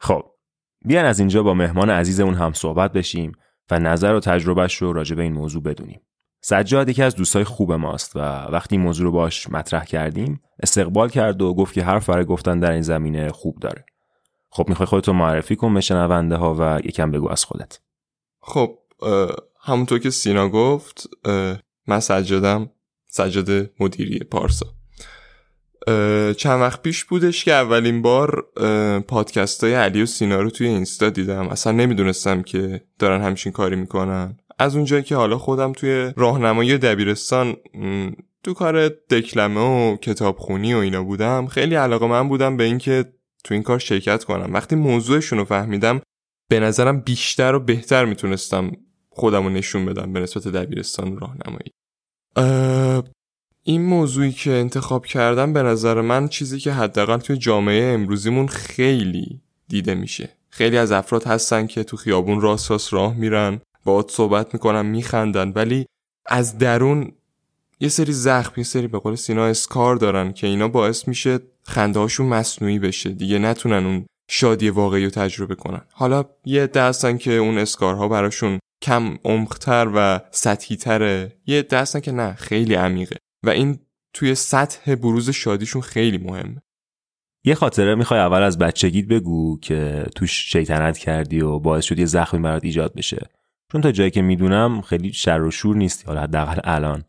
خب 0.00 0.22
بیان 0.84 1.04
از 1.04 1.18
اینجا 1.18 1.42
با 1.42 1.54
مهمان 1.54 1.90
عزیزمون 1.90 2.34
هم 2.34 2.52
صحبت 2.52 2.92
بشیم 2.92 3.32
و 3.70 3.78
نظر 3.78 4.14
و 4.14 4.20
تجربهش 4.20 4.74
رو 4.76 4.92
راجع 4.92 5.16
به 5.16 5.22
این 5.22 5.32
موضوع 5.32 5.62
بدونیم. 5.62 6.00
سجاد 6.40 6.88
یکی 6.88 7.02
از 7.02 7.14
دوستای 7.14 7.44
خوب 7.44 7.72
ماست 7.72 8.16
و 8.16 8.20
وقتی 8.52 8.76
این 8.76 8.84
موضوع 8.84 9.04
رو 9.04 9.12
باش 9.12 9.50
مطرح 9.50 9.84
کردیم 9.84 10.40
استقبال 10.62 11.08
کرد 11.08 11.42
و 11.42 11.54
گفت 11.54 11.74
که 11.74 11.82
حرف 11.82 12.08
برای 12.08 12.24
گفتن 12.24 12.60
در 12.60 12.70
این 12.70 12.82
زمینه 12.82 13.28
خوب 13.28 13.58
داره. 13.60 13.84
خب 14.50 14.68
می‌خوای 14.68 14.86
خودتو 14.86 15.12
معرفی 15.12 15.56
کن 15.56 15.74
به 15.74 15.80
شنونده 15.80 16.36
ها 16.36 16.56
و 16.58 16.80
یکم 16.84 17.10
بگو 17.10 17.30
از 17.30 17.44
خودت. 17.44 17.80
خب 18.40 18.78
همونطور 19.60 19.98
که 19.98 20.10
سینا 20.10 20.48
گفت 20.48 21.08
من 21.86 22.00
سجادم 22.00 22.70
سجاد 23.06 23.70
مدیری 23.80 24.18
پارسا. 24.18 24.66
چند 26.36 26.60
وقت 26.60 26.82
پیش 26.82 27.04
بودش 27.04 27.44
که 27.44 27.52
اولین 27.52 28.02
بار 28.02 28.46
پادکست 29.08 29.64
های 29.64 29.74
علی 29.74 30.02
و 30.02 30.06
سینا 30.06 30.40
رو 30.40 30.50
توی 30.50 30.66
اینستا 30.66 31.10
دیدم. 31.10 31.48
اصلا 31.48 31.72
نمی‌دونستم 31.72 32.42
که 32.42 32.80
دارن 32.98 33.22
همچین 33.22 33.52
کاری 33.52 33.76
می‌کنن. 33.76 34.38
از 34.58 34.76
اونجایی 34.76 35.02
که 35.02 35.16
حالا 35.16 35.38
خودم 35.38 35.72
توی 35.72 36.12
راهنمایی 36.16 36.78
دبیرستان 36.78 37.56
تو 38.42 38.54
کار 38.54 38.88
دکلمه 38.88 39.60
و 39.60 39.96
کتابخونی 39.96 40.74
و 40.74 40.78
اینا 40.78 41.02
بودم 41.04 41.46
خیلی 41.46 41.74
علاقه 41.74 42.06
من 42.06 42.28
بودم 42.28 42.56
به 42.56 42.64
اینکه 42.64 43.04
تو 43.44 43.54
این 43.54 43.62
کار 43.62 43.78
شرکت 43.78 44.24
کنم. 44.24 44.54
وقتی 44.54 44.76
موضوعشون 44.76 45.38
رو 45.38 45.44
فهمیدم 45.44 46.00
به 46.48 46.60
نظرم 46.60 47.00
بیشتر 47.00 47.54
و 47.54 47.60
بهتر 47.60 48.04
می‌تونستم 48.04 48.72
خودم 49.10 49.42
رو 49.42 49.50
نشون 49.50 49.86
بدم 49.86 50.12
به 50.12 50.20
نسبت 50.20 50.48
دبیرستان 50.48 51.18
راهنمایی. 51.18 51.72
این 53.62 53.82
موضوعی 53.82 54.32
که 54.32 54.50
انتخاب 54.50 55.06
کردم 55.06 55.52
به 55.52 55.62
نظر 55.62 56.00
من 56.00 56.28
چیزی 56.28 56.60
که 56.60 56.72
حداقل 56.72 57.18
توی 57.18 57.36
جامعه 57.36 57.94
امروزیمون 57.94 58.46
خیلی 58.46 59.40
دیده 59.68 59.94
میشه. 59.94 60.28
خیلی 60.50 60.78
از 60.78 60.92
افراد 60.92 61.24
هستن 61.24 61.66
که 61.66 61.84
تو 61.84 61.96
خیابون 61.96 62.40
راست 62.40 62.70
راست 62.70 62.92
راه 62.92 63.16
میرن. 63.16 63.60
باهات 63.88 64.10
صحبت 64.10 64.54
می‌کنن 64.54 64.86
میخندن 64.86 65.52
ولی 65.54 65.86
از 66.26 66.58
درون 66.58 67.12
یه 67.80 67.88
سری 67.88 68.12
زخم 68.12 68.52
یه 68.56 68.64
سری 68.64 68.86
به 68.86 68.98
قول 68.98 69.14
سینا 69.14 69.46
اسکار 69.46 69.96
دارن 69.96 70.32
که 70.32 70.46
اینا 70.46 70.68
باعث 70.68 71.08
میشه 71.08 71.38
خنده 71.62 71.98
هاشون 72.00 72.26
مصنوعی 72.26 72.78
بشه. 72.78 73.10
دیگه 73.10 73.38
نتونن 73.38 73.86
اون 73.86 74.06
شادی 74.30 74.70
واقعی 74.70 75.04
رو 75.04 75.10
تجربه 75.10 75.54
کنن. 75.54 75.80
حالا 75.92 76.24
یه 76.44 76.66
دستن 76.66 77.16
که 77.16 77.32
اون 77.32 77.58
اسکارها 77.58 78.08
براشون 78.08 78.58
کم 78.82 79.18
عمقتر 79.24 79.90
و 79.94 80.20
سطحی 80.30 80.76
تره 80.76 81.36
یه 81.46 81.62
دستن 81.62 82.00
که 82.00 82.12
نه 82.12 82.34
خیلی 82.34 82.74
عمیقه. 82.74 83.16
و 83.44 83.50
این 83.50 83.78
توی 84.12 84.34
سطح 84.34 84.94
بروز 84.94 85.30
شادیشون 85.30 85.82
خیلی 85.82 86.18
مهمه. 86.18 86.62
یه 87.44 87.54
خاطره 87.54 87.94
می‌خوای 87.94 88.20
اول 88.20 88.42
از 88.42 88.58
بچگیت 88.58 89.06
بگو 89.06 89.58
که 89.60 90.06
توش 90.16 90.52
شیطنت 90.52 90.98
کردی 90.98 91.40
و 91.40 91.58
باعث 91.58 91.84
شد 91.84 91.98
یه 91.98 92.06
زخمی 92.06 92.40
برات 92.40 92.64
ایجاد 92.64 92.94
بشه. 92.94 93.37
چون 93.72 93.80
تا 93.80 93.92
جایی 93.92 94.10
که 94.10 94.22
می‌دونم 94.22 94.80
خیلی 94.80 95.12
شر 95.12 95.42
و 95.42 95.50
شور 95.50 95.76
نیستی 95.76 96.06
حالا 96.06 96.20
حداقل 96.20 96.60
الان. 96.64 97.04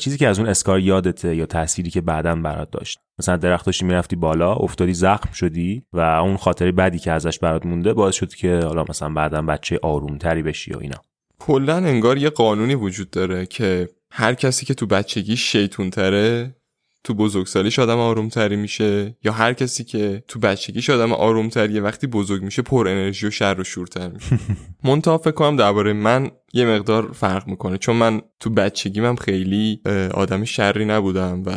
چیزی 0.00 0.18
که 0.18 0.28
از 0.28 0.38
اون 0.38 0.48
اسکار 0.48 0.80
یادته 0.80 1.36
یا 1.36 1.46
تأثیری 1.46 1.90
که 1.90 2.00
بعدا 2.00 2.34
برات 2.34 2.70
داشت. 2.70 2.98
مثلا 3.18 3.36
درخت 3.36 3.66
داشتی 3.66 3.84
می‌رفتی 3.84 4.16
بالا 4.16 4.54
افتادی 4.54 4.94
زخم 4.94 5.32
شدی 5.32 5.82
و 5.92 6.00
اون 6.00 6.36
خاطره 6.36 6.72
بعدی 6.72 6.98
که 6.98 7.12
ازش 7.12 7.38
برات 7.38 7.66
مونده 7.66 7.92
باعث 7.94 8.14
شد 8.14 8.34
که 8.34 8.60
حالا 8.64 8.84
مثلا 8.88 9.08
بعدا 9.08 9.42
بچه 9.42 9.78
آرومتری 9.82 10.42
بشی 10.42 10.72
و 10.72 10.78
اینا. 10.78 10.96
کلا 11.38 11.76
انگار 11.76 12.18
یه 12.18 12.30
قانونی 12.30 12.74
وجود 12.74 13.10
داره 13.10 13.46
که 13.46 13.88
هر 14.12 14.34
کسی 14.34 14.66
که 14.66 14.74
تو 14.74 14.86
بچگی 14.86 15.36
شیطون 15.36 15.90
تره 15.90 16.54
تو 17.04 17.14
بزرگسالیش 17.14 17.78
آدم 17.78 17.98
آرومتری 17.98 18.56
میشه 18.56 19.16
یا 19.24 19.32
هر 19.32 19.52
کسی 19.52 19.84
که 19.84 20.22
تو 20.28 20.38
بچگیش 20.38 20.90
آدم 20.90 21.12
آرومتریه 21.12 21.80
وقتی 21.80 22.06
بزرگ 22.06 22.42
میشه 22.42 22.62
پر 22.62 22.88
انرژی 22.88 23.26
و 23.26 23.30
شر 23.30 23.60
و 23.60 23.64
شورتر 23.64 24.08
میشه. 24.08 24.38
منتها 24.84 25.18
فکر 25.18 25.30
کنم 25.30 25.56
درباره 25.56 25.92
من 25.92 26.30
یه 26.52 26.66
مقدار 26.66 27.12
فرق 27.12 27.46
می‌کنه 27.48 27.78
چون 27.78 27.96
من 27.96 28.20
تو 28.40 28.50
بچگی 28.50 29.00
من 29.00 29.16
خیلی 29.16 29.80
آدم 30.14 30.44
شری 30.44 30.84
نبودم 30.84 31.42
و 31.46 31.54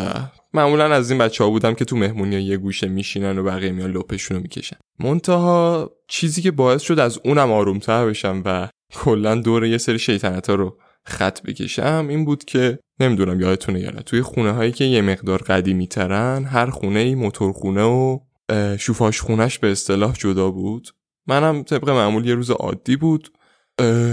معمولا 0.53 0.85
از 0.85 1.11
این 1.11 1.19
بچه 1.19 1.43
ها 1.43 1.49
بودم 1.49 1.73
که 1.73 1.85
تو 1.85 1.95
مهمونی 1.97 2.41
یه 2.41 2.57
گوشه 2.57 2.87
میشینن 2.87 3.37
و 3.37 3.43
بقیه 3.43 3.71
میان 3.71 3.91
لپشون 3.91 4.37
رو 4.37 4.43
می‌کشن. 4.43 4.77
منتها 4.99 5.91
چیزی 6.07 6.41
که 6.41 6.51
باعث 6.51 6.81
شد 6.81 6.99
از 6.99 7.19
اونم 7.25 7.51
آرومتر 7.51 8.05
بشم 8.05 8.41
و 8.45 8.69
کلا 8.93 9.35
دور 9.35 9.65
یه 9.65 9.77
سری 9.77 9.99
شیطنت 9.99 10.49
ها 10.49 10.55
رو 10.55 10.77
خط 11.05 11.41
بکشم 11.41 12.05
این 12.09 12.25
بود 12.25 12.43
که 12.43 12.79
نمی‌دونم 12.99 13.41
یادتونه 13.41 13.79
یا 13.79 13.89
نه. 13.89 14.01
توی 14.01 14.21
خونه 14.21 14.51
هایی 14.51 14.71
که 14.71 14.83
یه 14.83 15.01
مقدار 15.01 15.41
قدیمی 15.41 15.87
ترن 15.87 16.45
هر 16.45 16.69
خونه 16.69 16.99
ای 16.99 17.15
موتورخونه 17.15 17.83
و 17.83 18.19
شوفاش 18.79 19.21
خونش 19.21 19.59
به 19.59 19.71
اصطلاح 19.71 20.13
جدا 20.13 20.51
بود. 20.51 20.89
منم 21.27 21.63
طبق 21.63 21.89
معمول 21.89 22.27
یه 22.27 22.35
روز 22.35 22.51
عادی 22.51 22.95
بود. 22.95 23.29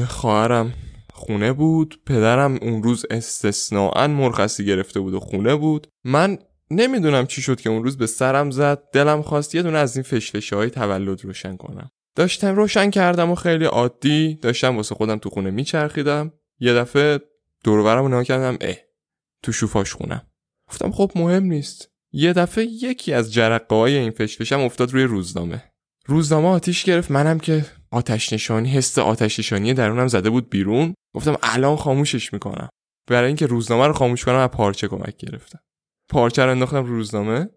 خواهرم 0.08 0.72
خونه 1.12 1.52
بود. 1.52 2.00
پدرم 2.06 2.58
اون 2.62 2.82
روز 2.82 3.06
استثناعا 3.10 4.06
مرخصی 4.06 4.64
گرفته 4.64 5.00
بود 5.00 5.14
و 5.14 5.20
خونه 5.20 5.56
بود. 5.56 5.86
من 6.04 6.38
نمی‌دونم 6.70 7.26
چی 7.26 7.42
شد 7.42 7.60
که 7.60 7.70
اون 7.70 7.84
روز 7.84 7.98
به 7.98 8.06
سرم 8.06 8.50
زد. 8.50 8.82
دلم 8.92 9.22
خواست 9.22 9.54
یه 9.54 9.62
دونه 9.62 9.78
از 9.78 9.96
این 9.96 10.02
فشفشه 10.02 10.56
های 10.56 10.70
تولد 10.70 11.24
روشن 11.24 11.56
کنم. 11.56 11.90
داشتم 12.16 12.56
روشن 12.56 12.90
کردم 12.90 13.30
و 13.30 13.34
خیلی 13.34 13.64
عادی. 13.64 14.38
داشتم 14.42 14.76
واسه 14.76 14.94
خودم 14.94 15.18
تو 15.18 15.30
خونه 15.30 15.50
میچرخیدم. 15.50 16.32
یه 16.60 16.74
دفعه 16.74 17.20
دورورم 17.64 18.02
رو 18.02 18.08
نگاه 18.08 18.24
کردم 18.24 18.58
اه 18.60 18.76
تو 19.42 19.52
شوفاش 19.52 19.92
خونم. 19.92 20.26
گفتم 20.68 20.90
خب 20.90 21.12
مهم 21.14 21.44
نیست. 21.44 21.90
یه 22.12 22.32
دفعه 22.32 22.64
یکی 22.64 23.12
از 23.12 23.32
جرقه 23.32 23.76
های 23.76 23.96
این 23.96 24.10
فشفشم 24.10 24.60
افتاد 24.60 24.92
روی 24.92 25.04
روزنامه. 25.04 25.72
روزنامه 26.06 26.48
آتیش 26.48 26.84
گرفت 26.84 27.10
منم 27.10 27.38
که 27.38 27.66
آتش 27.90 28.32
نشانی 28.32 28.70
حس 28.70 28.98
آتش 28.98 29.38
نشانی 29.38 29.74
درونم 29.74 30.08
زده 30.08 30.30
بود 30.30 30.50
بیرون. 30.50 30.94
گفتم 31.14 31.36
الان 31.42 31.76
خاموشش 31.76 32.32
می‌کنم. 32.32 32.68
برای 33.06 33.26
اینکه 33.26 33.46
روزنامه 33.46 33.86
رو 33.86 33.92
خاموش 33.92 34.24
کنم 34.24 34.36
از 34.36 34.48
پارچه 34.48 34.88
کمک 34.88 35.16
گرفتم. 35.16 35.60
پارچه 36.08 36.44
رو 36.44 36.50
انداختم 36.50 36.84
رو 36.84 36.96
روزنامه 36.96 37.48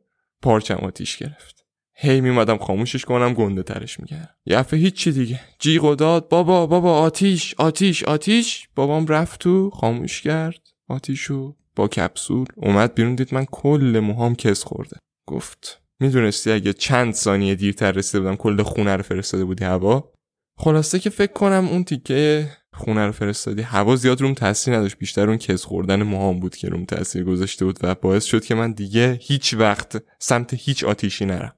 پارچم 0.41 0.75
آتیش 0.75 1.17
گرفت. 1.17 1.62
هی 1.95 2.21
میمدم 2.21 2.57
خاموشش 2.57 3.05
کنم 3.05 3.33
گنده 3.33 3.63
ترش 3.63 3.99
می‌کردم. 3.99 4.29
یه 4.45 4.59
هفته 4.59 4.77
هیچی 4.77 5.11
دیگه. 5.11 5.39
جیغ 5.59 5.83
و 5.83 5.95
داد 5.95 6.29
بابا 6.29 6.67
بابا 6.67 6.99
آتیش 6.99 7.55
آتیش 7.57 8.03
آتیش. 8.03 8.67
بابام 8.75 9.07
رفت 9.07 9.39
تو 9.39 9.69
خاموش 9.69 10.21
کرد. 10.21 10.59
آتیشو 10.87 11.55
با 11.75 11.87
کپسول 11.87 12.45
اومد 12.55 12.95
بیرون 12.95 13.15
دید 13.15 13.33
من 13.33 13.45
کل 13.45 13.99
موهام 14.03 14.35
کس 14.35 14.63
خورده. 14.63 14.97
گفت 15.27 15.81
می‌دونستی 15.99 16.51
اگه 16.51 16.73
چند 16.73 17.13
ثانیه 17.13 17.55
دیرتر 17.55 17.91
رسیده 17.91 18.19
بودم 18.19 18.35
کل 18.35 18.63
خونه 18.63 18.95
رو 18.95 19.03
فرستاده 19.03 19.45
بودی 19.45 19.65
هوا؟ 19.65 20.11
خلاصه 20.57 20.99
که 20.99 21.09
فکر 21.09 21.33
کنم 21.33 21.67
اون 21.67 21.83
تیکه 21.83 22.49
خونه 22.73 23.05
رو 23.05 23.11
فرستادی. 23.11 23.61
هوا 23.61 23.95
زیاد 23.95 24.21
روم 24.21 24.33
تاثیر 24.33 24.75
نداشت 24.75 24.97
بیشتر 24.97 25.27
اون 25.27 25.37
کس 25.37 25.63
خوردن 25.63 26.03
موهام 26.03 26.39
بود 26.39 26.55
که 26.55 26.67
روم 26.67 26.85
تاثیر 26.85 27.23
گذاشته 27.23 27.65
بود 27.65 27.79
و 27.81 27.95
باعث 27.95 28.25
شد 28.25 28.45
که 28.45 28.55
من 28.55 28.71
دیگه 28.71 29.19
هیچ 29.21 29.53
وقت 29.53 30.03
سمت 30.19 30.53
هیچ 30.53 30.83
آتیشی 30.83 31.25
نرم. 31.25 31.55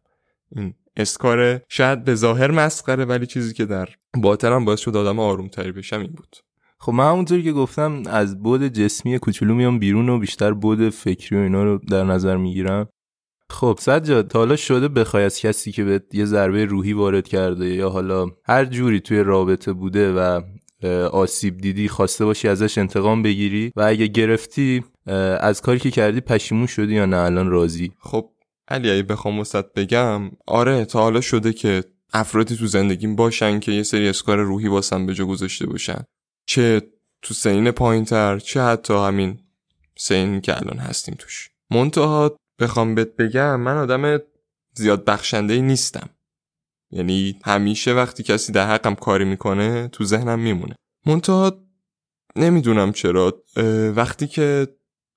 این 0.56 0.74
اسکار 0.98 1.62
شاید 1.70 2.04
به 2.04 2.16
ظاهر 2.16 2.52
مسخره 2.52 3.06
ولی 3.06 3.26
چیزی 3.26 3.54
که 3.54 3.66
در 3.66 3.90
باطنم 4.18 4.66
باعث 4.66 4.80
شد 4.80 4.96
آدم 4.96 5.20
آرومتری 5.20 5.72
بشم 5.72 6.00
این 6.00 6.12
بود. 6.12 6.36
خب 6.80 6.94
من 6.94 7.10
همونطوری 7.10 7.44
که 7.44 7.52
گفتم 7.52 8.04
از 8.06 8.44
بود 8.44 8.64
جسمی 8.68 9.20
کوچولو 9.20 9.56
میام 9.56 9.80
بیرون 9.80 10.10
و 10.10 10.20
بیشتر 10.20 10.54
بود 10.54 10.90
فکری 10.90 11.40
و 11.40 11.42
اینا 11.42 11.64
رو 11.64 11.78
در 11.78 12.04
نظر 12.04 12.38
می‌گیرم. 12.38 12.90
خب 13.50 13.78
سجاد 13.80 14.28
تا 14.28 14.40
حالا 14.40 14.56
شده 14.56 14.88
بخوای 14.88 15.24
از 15.24 15.40
کسی 15.40 15.72
که 15.72 15.84
به 15.84 16.02
یه 16.14 16.26
ضربه 16.26 16.66
روحی 16.66 16.94
وارد 16.94 17.28
کرده 17.28 17.66
یا 17.66 17.90
حالا 17.90 18.26
هر 18.46 18.66
جوری 18.66 19.00
توی 19.00 19.20
رابطه 19.20 19.74
بوده 19.74 20.14
و 20.14 20.42
آسیب 21.12 21.58
دیدی 21.58 21.88
خواسته 21.88 22.26
باشی 22.26 22.48
ازش 22.48 22.78
انتقام 22.78 23.24
بگیری 23.24 23.72
و 23.76 23.82
اگه 23.82 24.08
گرفتی 24.08 24.84
از 25.40 25.62
کاری 25.62 25.80
که 25.80 25.92
کردی 25.92 26.22
پشیمون 26.22 26.68
شدی 26.68 26.94
یا 26.94 27.06
نه؟ 27.06 27.18
الان 27.18 27.50
راضی؟ 27.50 27.92
خب 28.00 28.30
علی 28.68 28.92
اگه 28.92 29.04
بخوام 29.04 29.40
وسط 29.40 29.66
بگم 29.74 30.32
آره 30.48 30.86
تا 30.86 31.02
حالا 31.02 31.22
شده 31.22 31.54
که 31.54 31.84
افرادی 32.14 32.56
تو 32.56 32.68
زندگیم 32.68 33.16
باشن 33.16 33.60
که 33.60 33.72
یه 33.72 33.84
سری 33.84 34.10
اسکار 34.10 34.38
روحی 34.38 34.68
واسم 34.68 35.06
به 35.06 35.14
جا 35.14 35.26
گذاشته 35.26 35.66
باشن. 35.66 36.04
چه 36.48 36.82
تو 37.22 37.34
سین 37.34 37.72
پایینتر 37.72 38.40
چه 38.40 38.62
حتی 38.62 38.94
همین 38.94 39.40
سین 39.98 40.42
که 40.42 40.58
الان 40.58 40.78
هستیم 40.78 41.16
توش. 41.20 41.50
منتها 41.72 42.38
بخوام 42.60 42.96
بهت 42.96 43.16
بگم 43.16 43.60
من 43.60 43.78
آدم 43.78 44.20
زیاد 44.76 45.06
بخشنده 45.06 45.62
نیستم. 45.62 46.10
یعنی 46.92 47.40
همیشه 47.44 47.94
وقتی 47.94 48.24
کسی 48.24 48.52
در 48.52 48.68
حقم 48.68 48.96
کاری 48.96 49.26
می‌کنه 49.26 49.88
تو 49.88 50.04
ذهنم 50.04 50.40
میمونه. 50.40 50.76
منتها 51.06 51.66
نمی‌دونم 52.36 52.92
چرا 52.92 53.44
وقتی 53.96 54.28
که 54.28 54.68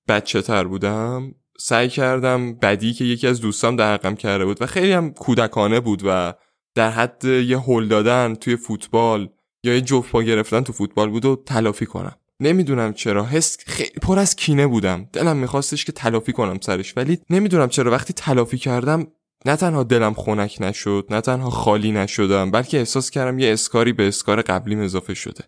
بچه 0.07 0.41
تر 0.41 0.63
بودم 0.63 1.35
سعی 1.61 1.89
کردم 1.89 2.53
بدی 2.53 2.93
که 2.93 3.05
یکی 3.05 3.27
از 3.27 3.41
دوستام 3.41 3.75
در 3.75 3.93
حقم 3.93 4.15
کرده 4.15 4.45
بود 4.45 4.61
و 4.61 4.65
خیلی 4.65 4.91
هم 4.91 5.13
کودکانه 5.13 5.79
بود 5.79 6.01
و 6.05 6.33
در 6.75 6.89
حد 6.89 7.25
یه 7.25 7.59
هل 7.59 7.87
دادن 7.87 8.35
توی 8.35 8.55
فوتبال 8.55 9.29
یا 9.63 9.73
یه 9.73 9.81
جفت 9.81 10.11
پا 10.11 10.23
گرفتن 10.23 10.61
تو 10.61 10.73
فوتبال 10.73 11.09
بود 11.09 11.25
و 11.25 11.43
تلافی 11.45 11.85
کنم. 11.85 12.15
نمی‌دونم 12.39 12.93
چرا 12.93 13.25
حس 13.25 13.57
خیلی 13.67 13.89
پر 14.01 14.19
از 14.19 14.35
کینه 14.35 14.67
بودم. 14.67 15.09
دلم 15.13 15.37
میخواستش 15.37 15.85
که 15.85 15.91
تلافی 15.91 16.33
کنم 16.33 16.59
سرش 16.61 16.97
ولی 16.97 17.19
نمی‌دونم 17.29 17.69
چرا 17.69 17.91
وقتی 17.91 18.13
تلافی 18.13 18.57
کردم 18.57 19.07
نه 19.45 19.55
تنها 19.55 19.83
دلم 19.83 20.13
خنک 20.13 20.57
نشد 20.59 21.07
نه 21.09 21.21
تنها 21.21 21.49
خالی 21.49 21.91
نشدم 21.91 22.51
بلکه 22.51 22.77
احساس 22.77 23.09
کردم 23.09 23.39
یه 23.39 23.53
اسکاری 23.53 23.93
به 23.93 24.07
اسکار 24.07 24.41
قبلیم 24.41 24.79
اضافه 24.79 25.13
شده. 25.13 25.43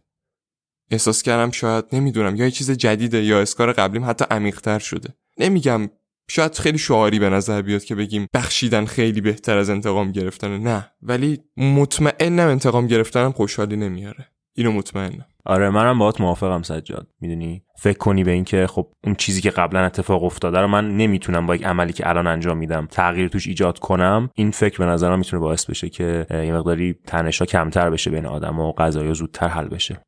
احساس 0.92 1.24
کردم 1.24 1.52
شاید 1.52 1.86
نمی‌دونم 1.94 2.36
یا 2.36 2.46
یه 2.46 2.52
چیز 2.52 2.72
جدیده 2.72 3.24
یا 3.24 3.42
اسکار 3.42 3.74
قبلیم 3.74 4.06
حتی 4.06 4.26
عمیقتر 4.32 4.80
شده. 4.80 5.10
نمیگم 5.38 5.90
شاید 6.30 6.56
خیلی 6.56 6.78
شعاری 6.78 7.20
به 7.20 7.30
نظر 7.30 7.62
بیاد 7.62 7.84
که 7.84 7.96
بگیم 7.96 8.28
بخشیدن 8.34 8.86
خیلی 8.86 9.22
بهتر 9.22 9.58
از 9.58 9.70
انتقام 9.70 10.12
گرفتن. 10.12 10.58
نه 10.58 10.92
ولی 11.02 11.40
مطمئنم 11.58 12.48
انتقام 12.48 12.88
گرفتنم 12.88 13.32
خوشحالی 13.32 13.76
نمیاره. 13.76 14.28
اینو 14.56 14.72
مطمئنم. 14.72 15.26
آره 15.46 15.70
منم 15.70 16.00
باهات 16.00 16.22
موافقم 16.22 16.62
سجاد. 16.62 17.08
می‌دونی؟ 17.22 17.64
فکر 17.80 17.98
کنی 17.98 18.24
به 18.24 18.32
اینکه 18.32 18.68
خب 18.68 18.88
اون 19.04 19.16
چیزی 19.16 19.42
که 19.42 19.50
قبلا 19.50 19.86
اتفاق 19.86 20.24
افتاده 20.24 20.60
رو 20.60 20.68
من 20.68 20.98
نمی‌تونم 20.98 21.46
با 21.46 21.56
یک 21.56 21.66
عملی 21.66 21.94
که 21.94 22.10
الان 22.10 22.28
انجام 22.28 22.58
میدم 22.58 22.88
تغییر 22.92 23.28
توش 23.28 23.48
ایجاد 23.48 23.80
کنم. 23.80 24.30
این 24.36 24.52
فکر 24.52 24.78
به 24.78 24.86
نظرم 24.86 25.18
می‌تونه 25.18 25.40
باعث 25.40 25.66
بشه 25.66 25.90
که 25.90 26.26
یه 26.32 26.54
مقداری 26.54 26.96
تنشا 27.08 27.46
کمتر 27.46 27.90
بشه 27.90 28.12
بین 28.12 28.26
آدم 28.26 28.60
و 28.60 28.72
قضایا 28.72 29.14
زودتر 29.14 29.48
حل 29.48 29.68
بشه. 29.68 30.02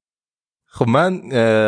خب 0.76 0.88
من 0.88 1.22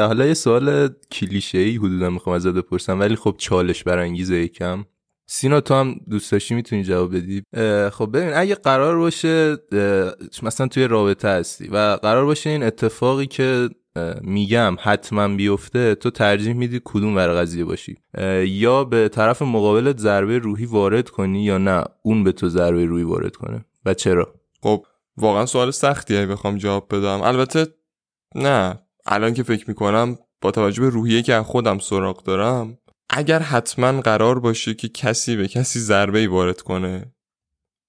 حالا 0.08 0.26
یه 0.26 0.34
سوال 0.34 0.90
کلیشه 1.12 1.58
ای 1.58 1.76
حدودا 1.76 2.10
می‌خوام 2.10 2.36
ازت 2.36 2.54
بپرسم 2.54 3.00
ولی 3.00 3.16
خب 3.16 3.36
چالش 3.38 3.84
برانگیزه 3.84 4.36
یکم. 4.36 4.86
سینا 5.28 5.62
تو 5.62 5.74
هم 5.74 5.96
دوست 6.10 6.32
داشتی 6.32 6.56
می‌تونی 6.56 6.84
جواب 6.84 7.16
بدی؟ 7.16 7.44
خب 7.90 8.10
ببین 8.14 8.34
اگه 8.34 8.56
قرار 8.56 8.98
باشه 8.98 9.58
مثلا 10.44 10.68
توی 10.68 10.88
رابطه 10.88 11.28
هستی 11.28 11.68
و 11.68 11.98
قرار 12.02 12.26
باشه 12.26 12.50
این 12.50 12.64
اتفاقی 12.64 13.28
که 13.28 13.70
میگم 14.22 14.76
حتما 14.80 15.28
بیفته 15.28 15.96
تو 15.96 16.10
ترجیح 16.10 16.54
میدی 16.54 16.82
کدوم 16.86 17.16
ور 17.16 17.28
قضیه 17.28 17.66
باشی؟ 17.66 17.98
یا 18.48 18.84
به 18.84 19.10
طرف 19.10 19.42
مقابلت 19.42 19.98
ضربه 19.98 20.38
روحی 20.38 20.66
وارد 20.66 21.10
کنی 21.10 21.44
یا 21.44 21.58
نه؟ 21.58 21.84
اون 22.04 22.24
به 22.24 22.32
تو 22.32 22.50
ضربه 22.50 22.86
روحی 22.86 23.04
وارد 23.04 23.36
کنه. 23.36 23.66
و 23.86 23.94
چرا؟ 23.94 24.34
خب 24.64 24.86
واقعا 25.18 25.46
سوال 25.46 25.72
سختیه 25.72 26.26
بخوام 26.26 26.58
جواب 26.58 26.88
بدم. 26.96 27.22
البته 27.22 27.68
نه. 28.36 28.80
الان 29.06 29.34
که 29.34 29.44
فکر 29.44 29.66
می‌کنم 29.68 30.18
با 30.42 30.52
توجه 30.52 30.82
به 30.82 30.90
روحیه 30.90 31.22
که 31.22 31.42
خودم 31.42 31.80
سراغ 31.80 32.24
دارم 32.24 32.78
اگر 33.10 33.40
حتما 33.40 34.02
قرار 34.02 34.40
باشه 34.40 34.74
که 34.74 34.88
کسی 34.88 35.36
به 35.36 35.48
کسی 35.48 35.80
ضربه 35.80 36.20
ای 36.20 36.28
وارد 36.28 36.62
کنه 36.62 37.14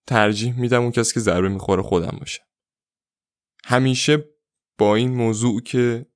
ترجیح 0.07 0.61
میدم 0.61 0.83
اون 0.83 0.91
کسی 0.91 1.15
که 1.15 1.21
ضربه 1.21 1.49
می‌خوره 1.49 1.83
خودم 1.83 2.17
باشه. 2.19 2.41
همیشه 3.65 4.25
با 4.79 4.95
این 4.95 5.15
موضوع 5.15 5.61
که 5.61 6.07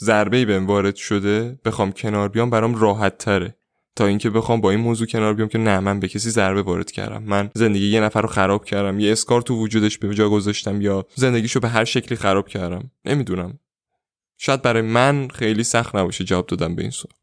ضربه 0.00 0.36
ای 0.36 0.44
بهم 0.44 0.66
وارد 0.66 0.96
شده 0.96 1.58
بخوام 1.64 1.92
کنار 1.92 2.28
بیام 2.28 2.50
برام 2.50 2.74
راحت 2.74 3.18
تره. 3.18 3.56
تا 3.96 4.06
اینکه 4.06 4.30
بخوام 4.30 4.60
با 4.60 4.70
این 4.70 4.80
موضوع 4.80 5.06
کنار 5.06 5.34
بیام 5.34 5.48
که 5.48 5.58
نه 5.58 5.80
من 5.80 6.00
به 6.00 6.08
کسی 6.08 6.30
ضربه 6.30 6.62
وارد 6.62 6.90
کردم. 6.90 7.22
من 7.22 7.50
زندگی 7.54 7.86
یه 7.86 8.00
نفر 8.00 8.22
رو 8.22 8.28
خراب 8.28 8.64
کردم. 8.64 9.00
یه 9.00 9.12
اسکار 9.12 9.42
تو 9.42 9.56
وجودش 9.56 9.98
به 9.98 10.14
جا 10.14 10.28
گذاشتم 10.28 10.80
یا 10.80 11.06
زندگیشو 11.14 11.60
به 11.60 11.68
هر 11.68 11.84
شکلی 11.84 12.16
خراب 12.16 12.48
کردم. 12.48 12.90
نمی‌دونم. 13.04 13.58
شاید 14.36 14.62
برای 14.62 14.82
من 14.82 15.28
خیلی 15.28 15.64
سخت 15.64 15.96
نباشه 15.96 16.24
جواب 16.24 16.46
دادم 16.46 16.74
به 16.74 16.82
این 16.82 16.90
سوال. 16.90 17.14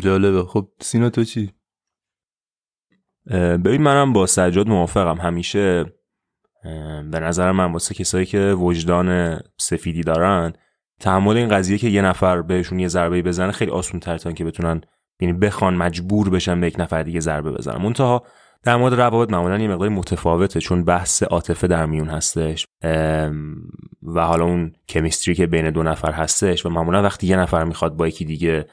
جالبه. 0.00 0.42
خب 0.42 0.68
سینا 0.80 1.10
تو 1.10 1.24
چی؟ 1.24 1.52
ببین 3.64 3.82
منم 3.82 4.12
با 4.12 4.26
سجاد 4.26 4.68
موافقم. 4.68 5.18
همیشه 5.18 5.84
به 7.10 7.20
نظر 7.20 7.52
من 7.52 7.72
واسه 7.72 7.94
کسایی 7.94 8.26
که 8.26 8.38
وجدان 8.38 9.40
سفیدی 9.58 10.00
دارن 10.00 10.52
تحمل 11.00 11.36
این 11.36 11.48
قضیه 11.48 11.78
که 11.78 11.88
یه 11.88 12.02
نفر 12.02 12.42
بهشون 12.42 12.78
یه 12.78 12.88
ضربه 12.88 13.22
بزنه 13.22 13.52
خیلی 13.52 13.70
آسون 13.70 14.00
تر 14.00 14.18
تا 14.18 14.32
که 14.32 14.44
بتونن 14.44 14.80
یعنی 15.20 15.38
بخوان 15.38 15.74
مجبور 15.74 16.30
بشن 16.30 16.60
به 16.60 16.66
یک 16.66 16.80
نفر 16.80 17.02
دیگه 17.02 17.20
ضربه 17.20 17.52
بزنن. 17.52 17.82
منتها 17.82 18.26
در 18.66 18.76
مورد 18.76 18.94
روابط 18.94 19.30
معمولا 19.30 19.58
یه 19.58 19.68
مقداری 19.68 19.94
متفاوته 19.94 20.60
چون 20.60 20.84
بحث 20.84 21.22
عاطفه 21.22 21.66
در 21.66 21.86
میون 21.86 22.08
هستش 22.08 22.66
و 24.02 24.20
حالا 24.20 24.44
اون 24.44 24.72
کمیستری 24.88 25.34
که 25.34 25.46
بین 25.46 25.70
دو 25.70 25.82
نفر 25.82 26.12
هستش 26.12 26.66
و 26.66 26.68
معمولا 26.68 27.02
وقتی 27.02 27.26
یه 27.26 27.36
نفر 27.36 27.64
می‌خواد 27.64 27.96
با 27.96 28.08
یکی 28.08 28.24
دیگه 28.24 28.66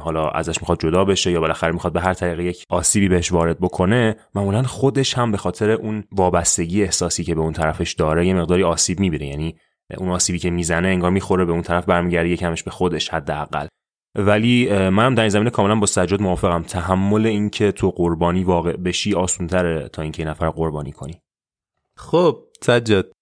حالا 0.00 0.28
ازش 0.28 0.60
می‌خواد 0.60 0.80
جدا 0.80 1.04
بشه 1.04 1.30
یا 1.30 1.40
بالاخره 1.40 1.72
می‌خواد 1.72 1.92
به 1.92 2.00
هر 2.00 2.14
طریقه 2.14 2.44
یک 2.44 2.64
آسیبی 2.68 3.08
بهش 3.08 3.32
وارد 3.32 3.58
بکنه 3.60 4.16
معمولا 4.34 4.62
خودش 4.62 5.18
هم 5.18 5.32
به 5.32 5.38
خاطر 5.38 5.70
اون 5.70 6.04
وابستگی 6.12 6.82
احساسی 6.82 7.24
که 7.24 7.34
به 7.34 7.40
اون 7.40 7.52
طرفش 7.52 7.92
داره 7.92 8.26
یه 8.26 8.34
مقداری 8.34 8.64
آسیب 8.64 9.00
می‌بینه. 9.00 9.26
یعنی 9.26 9.56
اون 9.98 10.08
آسیبی 10.08 10.38
که 10.38 10.50
می‌زنه 10.50 10.88
انگار 10.88 11.10
می‌خوره 11.10 11.44
به 11.44 11.52
اون 11.52 11.62
طرف 11.62 11.84
برمیگرده 11.84 12.28
یکمش 12.28 12.62
به 12.62 12.70
خودش 12.70 13.08
حداقل. 13.08 13.66
ولی 14.14 14.68
منم 14.70 15.14
در 15.14 15.22
این 15.22 15.30
زمینه 15.30 15.50
کاملا 15.50 15.74
با 15.74 15.86
سجاد 15.86 16.22
موافقم. 16.22 16.62
تحمل 16.62 17.26
اینکه 17.26 17.72
تو 17.72 17.90
قربانی 17.90 18.44
واقع 18.44 18.76
بشی 18.76 19.14
آسونتره 19.14 19.88
تا 19.88 20.02
اینکه 20.02 20.24
نفر 20.24 20.50
قربانی 20.50 20.92
کنی. 20.92 21.22
خب 21.96 22.44
سجاد 22.62 23.12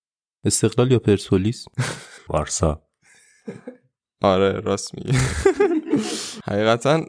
استقلال 0.45 0.93
یا 0.93 0.99
پرسپولیس؟ 0.99 1.65
بارسا 2.29 2.83
آره 4.21 4.53
راست 4.53 4.95
میگی. 4.95 5.19
حقیقتا 6.49 7.05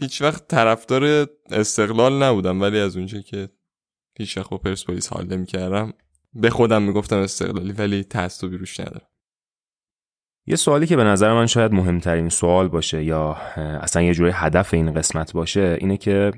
هیچ 0.00 0.22
وقت 0.22 0.48
طرفدار 0.48 1.28
استقلال 1.50 2.22
نبودم 2.22 2.60
ولی 2.60 2.78
از 2.78 2.96
اونجا 2.96 3.20
که 3.20 3.48
هیچ 4.18 4.38
وقت 4.38 4.50
با 4.50 4.58
پرسپولیس 4.58 5.08
حال 5.08 5.26
نمی‌کردم 5.26 5.92
به 6.34 6.50
خودم 6.50 6.82
می‌گفتم 6.82 7.16
استقلالی 7.18 7.72
ولی 7.72 8.04
تعصبی 8.04 8.56
روش 8.56 8.80
ندارم. 8.80 9.09
یه 10.50 10.56
سوالی 10.56 10.86
که 10.86 10.96
به 10.96 11.04
نظر 11.04 11.32
من 11.32 11.46
شاید 11.46 11.72
مهمترین 11.72 12.28
سوال 12.28 12.68
باشه 12.68 13.04
یا 13.04 13.36
اصلا 13.56 14.02
یه 14.02 14.14
جوری 14.14 14.30
هدف 14.34 14.74
این 14.74 14.92
قسمت 14.92 15.32
باشه 15.32 15.76
اینه 15.80 15.96
که 15.96 16.32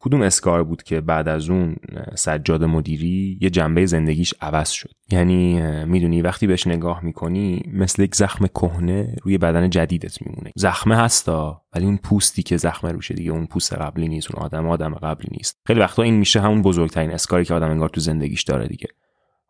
کدوم 0.00 0.22
اسکار 0.22 0.64
بود 0.64 0.82
که 0.82 1.00
بعد 1.00 1.28
از 1.28 1.50
اون 1.50 1.76
سجاد 2.14 2.64
مدیری 2.64 3.38
یه 3.40 3.50
جنبه 3.50 3.86
زندگیش 3.86 4.34
عوض 4.40 4.70
شد؟ 4.70 4.90
یعنی 5.10 5.60
می‌دونی 5.84 6.22
وقتی 6.22 6.46
بهش 6.46 6.66
نگاه 6.66 7.04
می‌کنی 7.04 7.62
مثل 7.72 8.02
یک 8.02 8.14
زخم 8.14 8.46
کهنه 8.46 9.16
روی 9.22 9.38
بدن 9.38 9.70
جدیدت 9.70 10.22
میمونه. 10.22 10.52
زخمه 10.56 10.96
هستا 10.96 11.62
ولی 11.74 11.84
اون 11.84 11.96
پوستی 11.96 12.42
که 12.42 12.56
زخم 12.56 12.88
روشه 12.88 13.14
دیگه 13.14 13.30
اون 13.30 13.46
پوست 13.46 13.72
قبلی 13.72 14.08
نیست 14.08 14.34
اون 14.34 14.44
آدم 14.44 14.68
آدم 14.68 14.94
قبلی 14.94 15.28
نیست. 15.32 15.56
خیلی 15.66 15.80
وقتا 15.80 16.02
این 16.02 16.14
میشه 16.14 16.40
همون 16.40 16.62
بزرگترین 16.62 17.10
اسکاری 17.10 17.44
که 17.44 17.54
آدم 17.54 17.70
انگار 17.70 17.88
تو 17.88 18.00
زندگیش 18.00 18.42
داره 18.42 18.66
دیگه. 18.66 18.88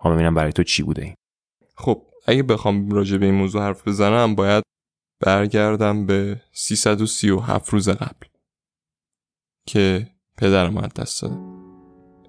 ها 0.01 0.11
ببینم 0.11 0.35
برای 0.35 0.53
تو 0.53 0.63
چی 0.63 0.83
بوده 0.83 1.03
این؟ 1.03 1.15
خب 1.77 2.03
اگه 2.27 2.43
بخوام 2.43 2.91
راجع 2.91 3.17
به 3.17 3.27
این 3.27 3.35
موضوع 3.35 3.63
حرف 3.63 3.89
بزنم 3.89 4.35
باید 4.35 4.63
برگردم 5.21 6.07
به 6.07 6.43
337 6.53 7.69
روز 7.69 7.89
قبل 7.89 8.27
که 9.69 10.07
پدرم 10.39 10.77
از 10.77 10.95
دست 10.95 11.23
داده 11.23 11.37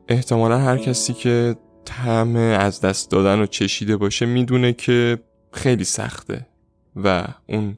احتمالا 0.07 0.57
هر 0.57 0.77
کسی 0.77 1.13
که 1.13 1.55
طعم 1.85 2.35
از 2.35 2.81
دست 2.81 3.11
دادن 3.11 3.39
رو 3.39 3.45
چشیده 3.45 3.97
باشه 3.97 4.25
می‌دونه 4.25 4.73
که 4.73 5.19
خیلی 5.51 5.83
سخته 5.83 6.47
و 6.95 7.27
اون 7.49 7.77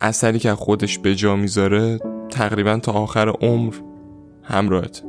اثری 0.00 0.38
که 0.38 0.54
خودش 0.54 0.98
به 0.98 1.14
جا 1.14 1.36
می‌ذاره 1.36 1.98
تقریبا 2.30 2.78
تا 2.78 2.92
آخر 2.92 3.28
عمر 3.28 3.74
همراهت 4.42 5.02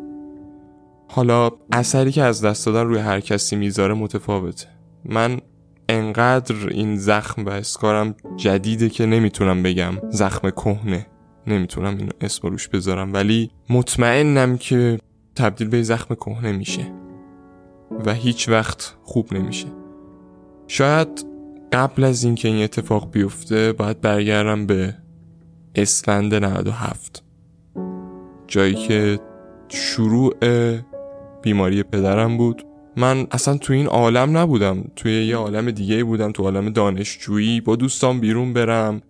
حالا 1.09 1.49
اثری 1.71 2.11
که 2.11 2.23
از 2.23 2.45
دست 2.45 2.65
دادن 2.65 2.87
روی 2.87 2.99
هر 2.99 3.19
کسی 3.19 3.55
می‌ذاره 3.55 3.93
متفاوته. 3.93 4.67
من 5.05 5.41
انقدر 5.89 6.67
این 6.67 6.95
زخم 6.95 7.45
و 7.45 7.49
اسکارم 7.49 8.15
جدیده 8.37 8.89
که 8.89 9.05
نمی‌تونم 9.05 9.63
بگم. 9.63 9.93
زخم 10.09 10.49
کهنه. 10.49 11.07
نمی‌تونم 11.47 11.97
اینو 11.97 12.11
اسم 12.21 12.47
روش 12.47 12.67
بذارم. 12.67 13.13
ولی 13.13 13.51
مطمئنم 13.69 14.57
که 14.57 14.99
تبدیل 15.35 15.67
به 15.67 15.83
زخم 15.83 16.15
کهنه 16.15 16.51
میشه. 16.51 16.91
و 18.05 18.13
هیچ 18.13 18.49
وقت 18.49 18.95
خوب 19.03 19.33
نمیشه. 19.33 19.67
شاید 20.67 21.25
قبل 21.71 22.03
از 22.03 22.23
اینکه 22.23 22.47
این 22.47 22.63
اتفاق 22.63 23.11
بیفته 23.11 23.71
باید 23.71 24.01
برگردم 24.01 24.65
به 24.65 24.95
اسفند 25.75 26.35
97 26.35 27.23
جایی 28.47 28.75
که 28.75 29.19
شروع 29.69 30.33
بیماری 31.41 31.83
پدرم 31.83 32.37
بود. 32.37 32.65
من 32.97 33.27
اصلا 33.31 33.57
تو 33.57 33.73
این 33.73 33.87
عالم 33.87 34.37
نبودم. 34.37 34.83
توی 34.95 35.25
یه 35.25 35.35
عالم 35.35 35.71
دیگه 35.71 36.03
بودم 36.03 36.31
تو 36.31 36.43
عالم 36.43 36.69
دانشجویی. 36.69 37.61
با 37.61 37.75
دوستان 37.75 38.19
بیرون 38.19 38.53
برم. 38.53 39.01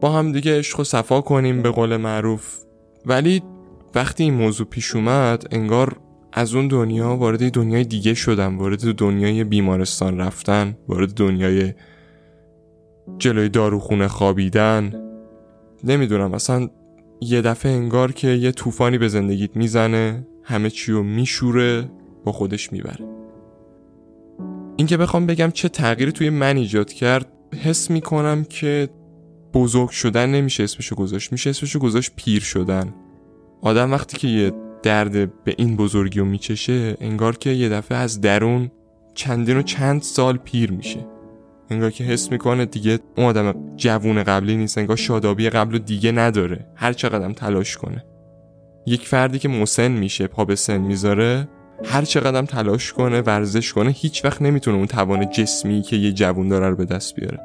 با 0.00 0.12
هم 0.12 0.32
دیگه 0.32 0.58
عشق 0.58 0.80
و 0.80 0.84
صفا 0.84 1.20
کنیم 1.20 1.62
به 1.62 1.70
قول 1.70 1.96
معروف. 1.96 2.58
ولی 3.06 3.42
وقتی 3.94 4.24
این 4.24 4.34
موضوع 4.34 4.66
پیش 4.66 4.96
اومد 4.96 5.46
انگار 5.50 5.96
از 6.32 6.54
اون 6.54 6.68
دنیا 6.68 7.16
وارد 7.16 7.50
دنیای 7.50 7.84
دیگه 7.84 8.14
شدم. 8.14 8.58
وارد 8.58 8.94
دنیای 8.94 9.44
بیمارستان 9.44 10.18
رفتن 10.18 10.76
وارد 10.88 11.14
دنیای 11.14 11.72
جلوی 13.18 13.48
داروخونه 13.48 14.08
خوابیدن. 14.08 14.94
نمی‌دونم 15.84 16.34
اصلا 16.34 16.68
یه 17.20 17.42
دفعه 17.42 17.72
انگار 17.72 18.12
که 18.12 18.28
یه 18.28 18.52
طوفانی 18.52 18.98
به 18.98 19.08
زندگیت 19.08 19.56
می‌زنه 19.56 20.26
همه 20.42 20.70
چی 20.70 20.92
رو 20.92 21.02
میشوره 21.02 21.90
با 22.24 22.32
خودش 22.32 22.72
می‌بره. 22.72 23.15
اینکه 24.76 24.96
بخوام 24.96 25.26
بگم 25.26 25.50
چه 25.50 25.68
تغییری 25.68 26.12
توی 26.12 26.30
من 26.30 26.56
ایجاد 26.56 26.92
کرد 26.92 27.26
حس 27.62 27.90
می‌کنم 27.90 28.44
که 28.44 28.88
بزرگ 29.54 29.90
شدن 29.90 30.30
نمیشه 30.30 30.62
اسمشو 30.62 30.96
گذاشت. 30.96 31.32
میشه 31.32 31.50
اسمشو 31.50 31.78
گذاشت 31.78 32.12
پیر 32.16 32.42
شدن. 32.42 32.94
آدم 33.62 33.92
وقتی 33.92 34.16
که 34.16 34.28
یه 34.28 34.52
درد 34.82 35.44
به 35.44 35.54
این 35.58 35.76
بزرگی 35.76 36.18
رو 36.18 36.24
میچشه 36.24 36.96
انگار 37.00 37.36
که 37.36 37.50
یه 37.50 37.68
دفعه 37.68 37.98
از 37.98 38.20
درون 38.20 38.70
چندین 39.14 39.56
و 39.56 39.62
چند 39.62 40.02
سال 40.02 40.36
پیر 40.36 40.72
میشه. 40.72 41.06
انگار 41.70 41.90
که 41.90 42.04
حس 42.04 42.32
می‌کنه 42.32 42.66
دیگه 42.66 42.98
اون 43.16 43.26
آدم 43.26 43.54
جوون 43.76 44.22
قبلی 44.22 44.56
نیست 44.56 44.78
انگار 44.78 44.96
شادابی 44.96 45.50
قبل 45.50 45.74
و 45.74 45.78
دیگه 45.78 46.12
نداره. 46.12 46.66
هر 46.74 46.92
چقدر 46.92 47.32
تلاش 47.32 47.76
کنه. 47.76 48.04
یک 48.86 49.08
فردی 49.08 49.38
که 49.38 49.48
مسن 49.48 49.88
میشه 49.88 50.26
پا 50.26 50.44
به 50.44 50.54
سن 50.54 50.78
می‌ذاره 50.78 51.48
هر 51.84 52.02
چقدر 52.02 52.42
تلاش 52.42 52.92
کنه 52.92 53.20
ورزش 53.20 53.72
کنه 53.72 53.90
هیچ 53.90 54.24
وقت 54.24 54.42
نمی‌تونه 54.42 54.76
اون 54.76 54.86
توان 54.86 55.30
جسمی 55.30 55.82
که 55.82 55.96
یه 55.96 56.12
جوون 56.12 56.48
داره 56.48 56.68
رو 56.68 56.76
به 56.76 56.84
دست 56.84 57.14
بیاره. 57.14 57.40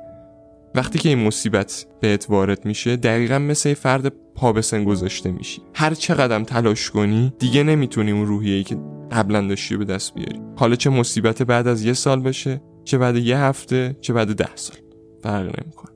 وقتی 0.76 1.00
که 1.00 1.10
این 1.10 1.20
مصیبت 1.20 1.86
بهت 2.02 2.26
وارد 2.30 2.66
میشه 2.66 2.96
دقیقا 2.96 3.40
مثل 3.40 3.70
یه 3.70 3.76
فرد 3.76 4.14
پا 4.36 4.54
به 4.54 4.62
سن 4.62 4.84
گذاشته 4.84 5.32
میشی. 5.32 5.62
هر 5.74 5.94
چقدر 5.94 6.44
تلاش 6.44 6.90
کنی 6.90 7.34
دیگه 7.40 7.64
نمی‌تونی 7.64 8.12
اون 8.12 8.26
روحیه‌ای 8.26 8.64
که 8.64 8.78
قبلا 9.12 9.48
داشتی 9.48 9.78
به 9.78 9.86
دست 9.86 10.14
بیاری. 10.14 10.42
حالا 10.56 10.76
چه 10.76 10.90
مصیبت 10.90 11.44
بعد 11.44 11.68
از 11.68 11.86
یه 11.86 11.94
سال 11.94 12.22
بشه 12.22 12.62
چه 12.84 12.98
بعد 12.98 13.16
یه 13.16 13.38
هفته 13.38 13.98
چه 14.02 14.14
بعد 14.14 14.36
ده 14.36 14.56
سال. 14.56 14.78
فرق 15.24 15.62
نمی‌کنه. 15.62 15.91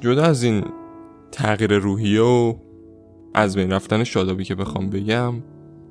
جدا 0.00 0.22
از 0.22 0.42
این 0.42 0.64
تغییر 1.32 1.78
روحیه 1.78 2.22
و 2.22 2.54
از 3.34 3.56
بین 3.56 3.72
رفتن 3.72 4.04
شادابی 4.04 4.44
که 4.44 4.54
بخوام 4.54 4.90
بگم 4.90 5.34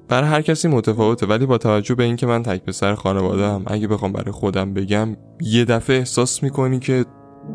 برای 0.08 0.30
هر 0.30 0.42
کسی 0.42 0.68
متفاوته. 0.68 1.26
ولی 1.26 1.46
با 1.46 1.58
توجه 1.58 1.96
به 1.96 2.04
اینکه 2.04 2.26
من 2.26 2.44
تک 2.44 2.64
پسر 2.64 2.96
خانوادم 2.96 3.64
اگه 3.68 3.88
بخوام 3.88 4.12
برای 4.12 4.32
خودم 4.32 4.74
بگم 4.74 5.18
یه 5.42 5.66
دفعه 5.66 5.98
احساس 5.98 6.44
می‌کنی 6.44 6.80
که 6.80 7.06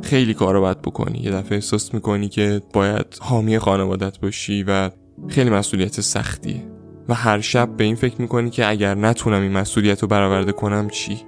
خیلی 0.03 0.35
کارو 0.35 0.61
باید 0.61 0.83
بکنی. 0.83 1.19
یه 1.19 1.31
دفعه 1.31 1.55
احساس 1.55 1.95
می‌کنی 1.95 2.29
که 2.29 2.63
باید 2.73 3.07
حامی 3.21 3.59
خانوادت 3.59 4.21
باشی 4.21 4.63
و 4.63 4.91
خیلی 5.29 5.51
مسئولیت 5.51 6.01
سختیه. 6.01 6.63
و 7.09 7.15
هر 7.15 7.41
شب 7.41 7.77
به 7.77 7.85
این 7.85 7.95
فکر 7.95 8.21
می‌کنی 8.21 8.51
که 8.51 8.69
اگر 8.69 8.95
نتونم 8.95 9.43
این 9.43 9.53
مسئولیت 9.53 10.03
رو 10.03 10.09
برآورده 10.09 10.53
کنم 10.53 10.89
چی؟ 10.89 11.23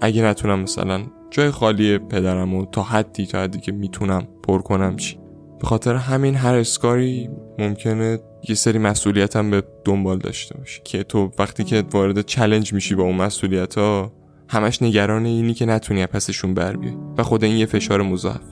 اگه 0.00 0.22
نتونم 0.22 0.60
مثلا 0.60 1.00
جای 1.30 1.50
خالی 1.50 1.98
پدرم 1.98 2.54
و 2.54 2.66
تا 2.66 2.82
حدی 2.82 3.26
تا 3.26 3.42
حدی 3.42 3.60
که 3.60 3.72
می‌تونم 3.72 4.28
پر 4.42 4.62
کنم 4.62 4.96
چی؟ 4.96 5.18
به 5.60 5.66
خاطر 5.66 5.94
همین 5.94 6.34
هر 6.34 6.54
اسکاری 6.54 7.28
ممکنه 7.58 8.18
یه 8.48 8.54
سری 8.54 8.78
مسئولیتم 8.78 9.50
به 9.50 9.62
دنبال 9.84 10.18
داشته 10.18 10.58
باشی. 10.58 10.80
که 10.84 11.02
تو 11.02 11.32
وقتی 11.38 11.64
که 11.64 11.84
وارد 11.92 12.20
چلنج 12.20 12.72
میشی 12.72 12.94
با 12.94 13.02
اون 13.02 13.14
مسئولیت 13.14 13.78
ها 13.78 14.12
همش 14.48 14.82
نگران 14.82 15.24
اینی 15.24 15.54
که 15.54 15.66
نتونی 15.66 16.06
پسشون 16.06 16.54
بر 16.54 16.76
بیای 16.76 16.94
و 17.18 17.22
خود 17.22 17.44
این 17.44 17.56
یه 17.56 17.66
فشار 17.66 18.02
مضاعف. 18.02 18.42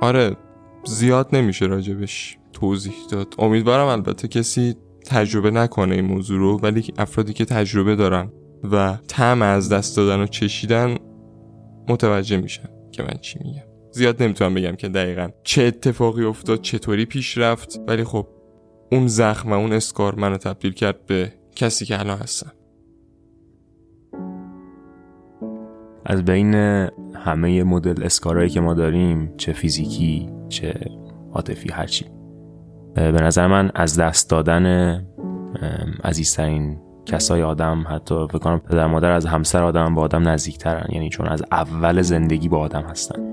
آره 0.00 0.36
زیاد 0.84 1.28
نمیشه 1.32 1.66
راجبش 1.66 2.38
توضیح 2.52 2.94
داد. 3.10 3.34
امیدوارم 3.38 3.86
البته 3.86 4.28
کسی 4.28 4.74
تجربه 5.06 5.50
نکنه 5.50 5.94
این 5.94 6.04
موضوع 6.04 6.38
رو 6.38 6.58
ولی 6.58 6.84
افرادی 6.98 7.32
که 7.32 7.44
تجربه 7.44 7.96
دارن 7.96 8.32
و 8.72 8.98
طعم 9.08 9.42
از 9.42 9.68
دست 9.68 9.96
دادن 9.96 10.20
و 10.20 10.26
چشیدن 10.26 10.96
متوجه 11.88 12.36
میشن 12.36 12.68
که 12.92 13.02
من 13.02 13.18
چی 13.20 13.38
میگم. 13.44 13.62
زیاد 13.92 14.22
نمی‌تونم 14.22 14.54
بگم 14.54 14.76
که 14.76 14.88
دقیقا 14.88 15.28
چه 15.42 15.62
اتفاقی 15.62 16.24
افتاد 16.24 16.60
چطوری 16.60 17.04
پیش 17.04 17.38
رفت 17.38 17.80
ولی 17.88 18.04
خب 18.04 18.26
اون 18.92 19.06
زخم 19.06 19.50
و 19.50 19.54
اون 19.54 19.72
اسکار 19.72 20.14
منو 20.14 20.36
تبدیل 20.36 20.72
کرد 20.72 21.06
به 21.06 21.32
کسی 21.56 21.84
که 21.84 22.00
الان 22.00 22.18
هستم. 22.18 22.52
از 26.06 26.24
بین 26.24 26.54
همه 27.14 27.62
مدل 27.62 28.02
اسکارهایی 28.02 28.48
که 28.48 28.60
ما 28.60 28.74
داریم 28.74 29.36
چه 29.36 29.52
فیزیکی 29.52 30.28
چه 30.48 30.74
عاطفی 31.32 31.72
هرچی 31.72 32.06
به 32.94 33.12
نظر 33.12 33.46
من 33.46 33.70
از 33.74 33.98
دست 33.98 34.30
دادن 34.30 34.66
عزیزترین 36.04 36.78
کسای 37.10 37.42
آدم 37.42 37.84
حتی 37.88 38.26
فکر 38.28 38.38
کنم 38.38 38.58
پدر 38.58 38.86
مادر 38.86 39.10
از 39.10 39.26
همسر 39.26 39.62
آدم 39.62 39.94
با 39.94 40.02
آدم 40.02 40.28
نزدیکترن 40.28 40.86
یعنی 40.88 41.08
چون 41.08 41.26
از 41.26 41.42
اول 41.52 42.02
زندگی 42.02 42.48
با 42.48 42.58
آدم 42.58 42.82
هستن. 42.82 43.30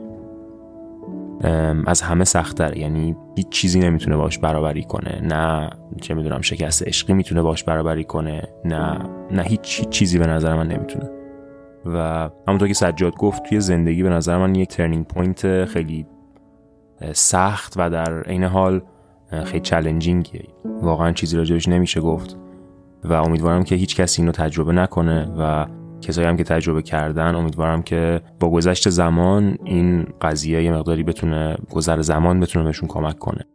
از 1.87 2.01
همه 2.01 2.23
سختتر 2.23 2.77
یعنی 2.77 3.15
هیچ 3.35 3.49
چیزی 3.49 3.79
نمی‌تونه 3.79 4.17
باش 4.17 4.39
برابری 4.39 4.83
کنه. 4.83 5.21
نه 5.23 5.69
چه 6.01 6.13
می‌دونم 6.13 6.41
شکست 6.41 6.87
عشقی 6.87 7.13
می‌تونه 7.13 7.41
باش 7.41 7.63
برابری 7.63 8.03
کنه 8.03 8.47
نه 8.65 8.99
نه 9.31 9.43
هیچ, 9.43 9.89
چیزی 9.89 10.19
به 10.19 10.27
نظر 10.27 10.55
من 10.55 10.67
نمی‌تونه. 10.67 11.09
و 11.85 12.29
همونطور 12.47 12.67
که 12.67 12.73
سجاد 12.73 13.15
گفت 13.15 13.43
توی 13.43 13.59
زندگی 13.59 14.03
به 14.03 14.09
نظر 14.09 14.37
من 14.37 14.55
یک 14.55 14.69
turning 14.69 15.05
point 15.05 15.65
خیلی 15.65 16.05
سخت 17.13 17.73
و 17.77 17.89
در 17.89 18.21
عین 18.21 18.43
حال 18.43 18.81
خیلی 19.43 19.59
چلنجینگیه 19.59 20.43
واقعا 20.81 21.11
چیزی 21.11 21.37
راجبش 21.37 21.67
نمیشه 21.67 22.01
گفت. 22.01 22.37
و 23.03 23.13
امیدوارم 23.13 23.63
که 23.63 23.75
هیچ 23.75 23.95
کسی 23.95 24.21
اینو 24.21 24.31
تجربه 24.31 24.73
نکنه 24.73 25.25
و 25.39 25.65
کسایی 26.01 26.27
هم 26.27 26.37
که 26.37 26.43
تجربه 26.43 26.81
کردن 26.81 27.35
امیدوارم 27.35 27.81
که 27.81 28.21
با 28.39 28.49
گذشت 28.49 28.89
زمان 28.89 29.57
این 29.65 30.07
قضیه 30.21 30.63
یه 30.63 30.71
مقداری 30.71 31.03
بتونه 31.03 31.57
گذر 31.69 32.01
زمان 32.01 32.39
بتونه 32.39 32.65
بهشون 32.65 32.87
کمک 32.87 33.19
کنه. 33.19 33.45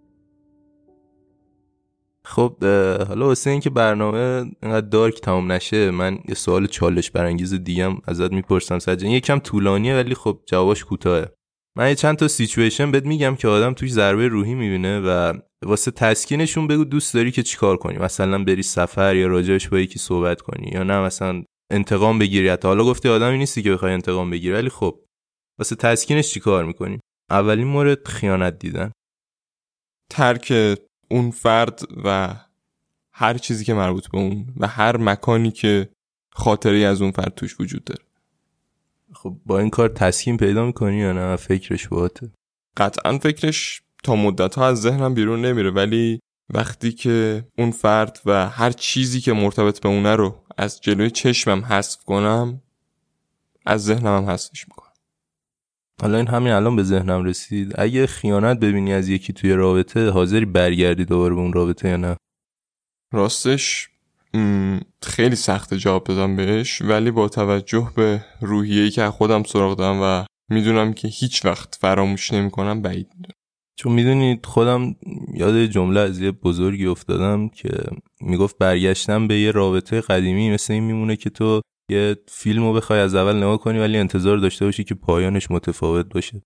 خب 2.25 2.65
حالا 3.09 3.27
واسه 3.27 3.51
اینکه 3.51 3.71
برنامه 3.71 4.45
اینقدر 4.63 4.87
دارک 4.87 5.21
تمام 5.21 5.53
نشه 5.53 5.91
من 5.91 6.19
یه 6.29 6.35
سوال 6.35 6.67
چالش 6.67 7.11
برانگیز 7.11 7.55
دیگم 7.55 7.93
ازت 8.07 8.33
می‌پرسم 8.33 8.79
سجن. 8.79 9.07
یه 9.07 9.21
کم 9.21 9.39
طولانیه 9.39 9.95
ولی 9.95 10.15
خب 10.15 10.39
جوابش 10.47 10.85
کوتاهه. 10.85 11.29
من 11.77 11.89
یه 11.89 11.95
چند 11.95 12.17
تا 12.17 12.29
سیچویشن 12.29 12.91
بهت 12.91 13.07
میگم 13.07 13.35
که 13.35 13.49
آدم 13.49 13.73
توش 13.73 13.93
ضربه 13.93 14.29
روحی 14.29 14.55
می‌بینه 14.55 15.01
و 15.01 15.33
واسه 15.63 15.91
تسکینشون 15.91 16.67
بگو 16.67 16.85
دوست 16.85 17.15
داری 17.15 17.31
که 17.31 17.43
چیکار 17.43 17.77
کنی؟ 17.77 17.99
مثلا 17.99 18.45
بری 18.45 18.63
سفر 18.63 19.17
یا 19.17 19.27
راجعش 19.27 19.69
با 19.69 19.79
یکی 19.79 19.99
صحبت 19.99 20.41
کنی 20.41 20.71
یا 20.73 20.83
نه؟ 20.83 21.01
مثلا 21.01 21.45
انتقام 21.71 22.19
بگیری 22.19 22.49
حتی. 22.49 22.69
حالا 22.69 22.85
گفتی 22.85 23.09
آدمی 23.09 23.39
نیستی 23.39 23.63
که 23.63 23.73
بخوای 23.73 23.93
انتقام 23.93 24.31
بگیری 24.31 24.55
ولی 24.55 24.69
خب 24.69 25.01
واسه 25.59 25.77
تسکینش 25.77 26.31
چیکار 26.31 26.65
می‌کنی؟ 26.65 27.01
اولین 27.31 27.67
مورد 27.67 28.09
خیانت 28.09 28.59
دیدن. 28.59 28.93
ترک 30.11 30.79
اون 31.11 31.31
فرد 31.31 31.83
و 32.05 32.35
هر 33.15 33.39
چیزی 33.39 33.65
که 33.65 33.75
مربوط 33.75 34.09
به 34.09 34.19
اون 34.19 34.55
و 34.57 34.67
هر 34.67 34.97
مکانی 34.97 35.51
که 35.51 35.89
خاطری 36.33 36.85
از 36.85 37.03
اون 37.03 37.11
فرد 37.11 37.35
توش 37.35 37.61
وجود 37.61 37.85
داره. 37.85 38.03
خب 39.13 39.37
با 39.47 39.59
این 39.59 39.71
کار 39.71 39.89
تسکین 39.89 40.37
پیدا 40.37 40.67
می‌کنی 40.67 40.97
یا 40.97 41.13
نه؟ 41.13 41.37
فکرش 41.37 41.89
باته 41.89 42.31
قطعا 42.77 43.19
فکرش 43.19 43.83
تا 44.03 44.15
مدت 44.15 44.55
ها 44.55 44.69
از 44.69 44.81
ذهنم 44.81 45.15
بیرون 45.15 45.45
نمیره 45.45 45.71
ولی 45.71 46.21
وقتی 46.55 46.93
که 46.93 47.45
اون 47.59 47.71
فرد 47.71 48.21
و 48.27 48.49
هر 48.49 48.71
چیزی 48.71 49.21
که 49.21 49.33
مرتبط 49.33 49.81
به 49.81 49.89
اونه 49.89 50.17
رو 50.17 50.45
از 50.57 50.81
جلوی 50.81 51.11
چشمم 51.11 51.65
حذف 51.65 52.05
کنم 52.05 52.63
از 53.67 53.85
ذهنم 53.85 54.17
هم 54.17 54.31
حذفش 54.31 54.69
می‌کنم. 54.69 54.93
حالا 56.03 56.19
این 56.19 56.29
همین 56.29 56.53
الان 56.53 56.77
به 56.77 56.83
ذهنم 56.83 57.25
رسید. 57.25 57.73
اگه 57.81 58.07
خیانت 58.07 58.59
ببینی 58.59 58.93
از 58.93 59.09
یکی 59.09 59.33
توی 59.33 59.53
رابطه 59.53 60.11
حاضری 60.11 60.45
برگردی 60.45 61.05
دوباره 61.05 61.35
به 61.35 61.41
اون 61.41 61.53
رابطه 61.53 61.89
یا 61.89 61.97
نه؟ 61.97 62.17
راستش 63.13 63.89
خیلی 65.03 65.37
سخت 65.37 65.75
جواب 65.75 66.13
بدم 66.13 66.37
بهش 66.37 66.83
ولی 66.83 67.11
با 67.11 67.29
توجه 67.29 67.93
به 67.97 68.25
روحیه‌ای 68.41 68.91
که 68.91 69.07
خودم 69.11 69.43
سراغ 69.43 69.79
دارم 69.79 70.01
و 70.03 70.27
می‌دونم 70.51 70.93
که 70.93 71.09
هیچ 71.09 71.45
وقت 71.45 71.75
فراموش 71.81 72.33
نمی‌کنم 72.33 72.83
بعید 72.83 73.09
می‌دونم. 73.15 73.42
چون 73.77 73.93
می‌دونید 73.93 74.47
خودم 74.47 74.97
یاد 75.35 75.65
جمله 75.65 76.01
از 76.01 76.21
یه 76.21 76.31
بزرگی 76.31 76.87
افتادم 76.87 77.49
که 77.49 77.69
می‌گفت 78.21 78.59
برگشتم 78.59 79.29
به 79.29 79.41
یه 79.41 79.51
رابطه 79.51 80.01
قدیمی 80.01 80.51
مثل 80.51 80.73
این 80.73 80.85
میمونه 80.85 81.17
که 81.17 81.31
تو 81.31 81.61
یه 81.91 82.17
فیلم 82.29 82.63
رو 82.63 82.73
بخوای 82.73 83.01
از 83.01 83.15
اول 83.15 83.37
نگاه 83.37 83.59
کنی 83.59 83.79
ولی 83.79 83.99
انتظار 83.99 84.37
داشته 84.39 84.65
باشی 84.65 84.85
که 84.85 84.95
پایانش 84.95 85.51
متفاوت 85.51 86.07
باشه. 86.07 86.43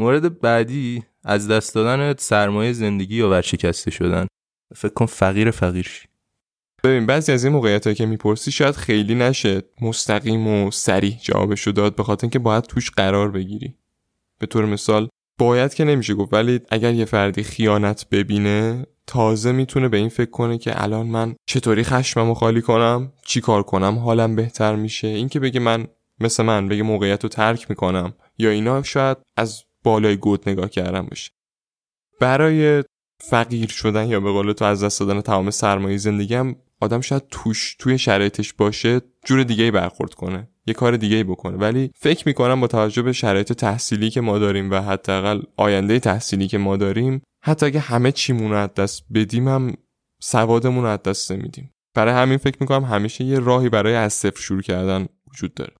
مورد 0.00 0.40
بعدی 0.40 1.02
از 1.24 1.48
دست 1.48 1.74
دادن 1.74 2.14
سرمایه 2.18 2.72
زندگی 2.72 3.16
یا 3.16 3.30
ورشکسته 3.30 3.90
شدن. 3.90 4.26
فکر 4.76 4.92
کن 4.92 5.06
فقیر 5.06 5.50
فقیر 5.50 5.84
شی 5.84 6.08
ببین 6.84 7.06
بعضی 7.06 7.32
از 7.32 7.44
این 7.44 7.52
موقعیت 7.52 7.96
که 7.96 8.06
می‌پرسی 8.06 8.52
شاید 8.52 8.74
خیلی 8.74 9.14
نشه. 9.14 9.62
مستقیم 9.80 10.46
و 10.46 10.70
سریع 10.70 11.16
جوابشو 11.22 11.70
داد 11.70 11.96
به 11.96 12.02
خاطر 12.02 12.24
اینکه 12.24 12.38
باید 12.38 12.64
توش 12.64 12.90
قرار 12.90 13.30
بگیری. 13.30 13.74
به 14.38 14.46
طور 14.46 14.64
مثال 14.64 15.08
باید 15.38 15.74
که 15.74 15.84
نمیشه 15.84 16.14
گفت 16.14 16.34
ولی 16.34 16.60
اگر 16.70 16.94
یه 16.94 17.04
فردی 17.04 17.42
خیانت 17.42 18.06
ببینه 18.10 18.86
تازه 19.06 19.52
می‌تونه 19.52 19.88
به 19.88 19.96
این 19.96 20.08
فکر 20.08 20.30
کنه 20.30 20.58
که 20.58 20.82
الان 20.82 21.06
من 21.06 21.36
چطوری 21.46 21.84
خشممو 21.84 22.34
خالی 22.34 22.62
کنم 22.62 23.12
چی 23.24 23.40
کار 23.40 23.62
کنم 23.62 23.98
حالم 23.98 24.36
بهتر 24.36 24.76
میشه. 24.76 25.08
اینکه 25.08 25.40
بگه 25.40 25.60
من 25.60 25.86
مثل 26.20 26.42
من 26.42 26.68
بگه 26.68 26.82
موقعیت 26.82 27.22
رو 27.22 27.28
ترک 27.28 27.70
می‌کنم 27.70 28.14
یا 28.38 28.50
اینا 28.50 28.82
شاید 28.82 29.16
از 29.36 29.64
بالای 29.84 30.16
گود 30.16 30.48
نگاه 30.48 30.68
کردم 30.68 31.06
باشه. 31.06 31.30
برای 32.20 32.84
فقیر 33.20 33.68
شدن 33.68 34.08
یا 34.08 34.20
به 34.20 34.32
قول 34.32 34.52
تو 34.52 34.64
از 34.64 34.84
دست 34.84 35.00
دادن 35.00 35.20
تمام 35.20 35.50
سرمایه 35.50 35.96
زندگیم 35.96 36.56
آدم 36.80 37.00
شاید 37.00 37.22
توش 37.30 37.76
توی 37.78 37.98
شرایطش 37.98 38.52
باشه 38.52 39.00
جور 39.24 39.42
دیگه 39.42 39.64
ای 39.64 39.70
برخورد 39.70 40.14
کنه 40.14 40.48
یه 40.66 40.74
کار 40.74 40.96
دیگه 40.96 41.24
بکنه. 41.24 41.56
ولی 41.56 41.90
فکر 41.94 42.28
می‌کنم 42.28 42.60
با 42.60 42.66
توجه 42.66 43.02
به 43.02 43.12
شرایط 43.12 43.52
تحصیلی 43.52 44.10
که 44.10 44.20
ما 44.20 44.38
داریم 44.38 44.70
و 44.70 44.74
حداقل 44.74 45.42
آینده 45.56 45.98
تحصیلی 45.98 46.48
که 46.48 46.58
ما 46.58 46.76
داریم 46.76 47.22
حتی 47.44 47.66
اگه 47.66 47.80
همه 47.80 48.12
چیمون 48.12 48.52
از 48.52 48.74
دست 48.74 49.04
بدیم 49.14 49.48
هم 49.48 49.74
سوادمون 50.22 50.84
رو 50.84 50.90
از 50.90 51.02
دست 51.02 51.32
نمیدیم. 51.32 51.70
برای 51.94 52.14
همین 52.14 52.38
فکر 52.38 52.56
می‌کنم 52.60 52.84
همیشه 52.84 53.24
یه 53.24 53.38
راهی 53.38 53.68
برای 53.68 53.94
از 53.94 54.12
صفر 54.12 54.40
شروع 54.40 54.62
کردن 54.62 55.06
وجود 55.30 55.54
داره. 55.54 55.72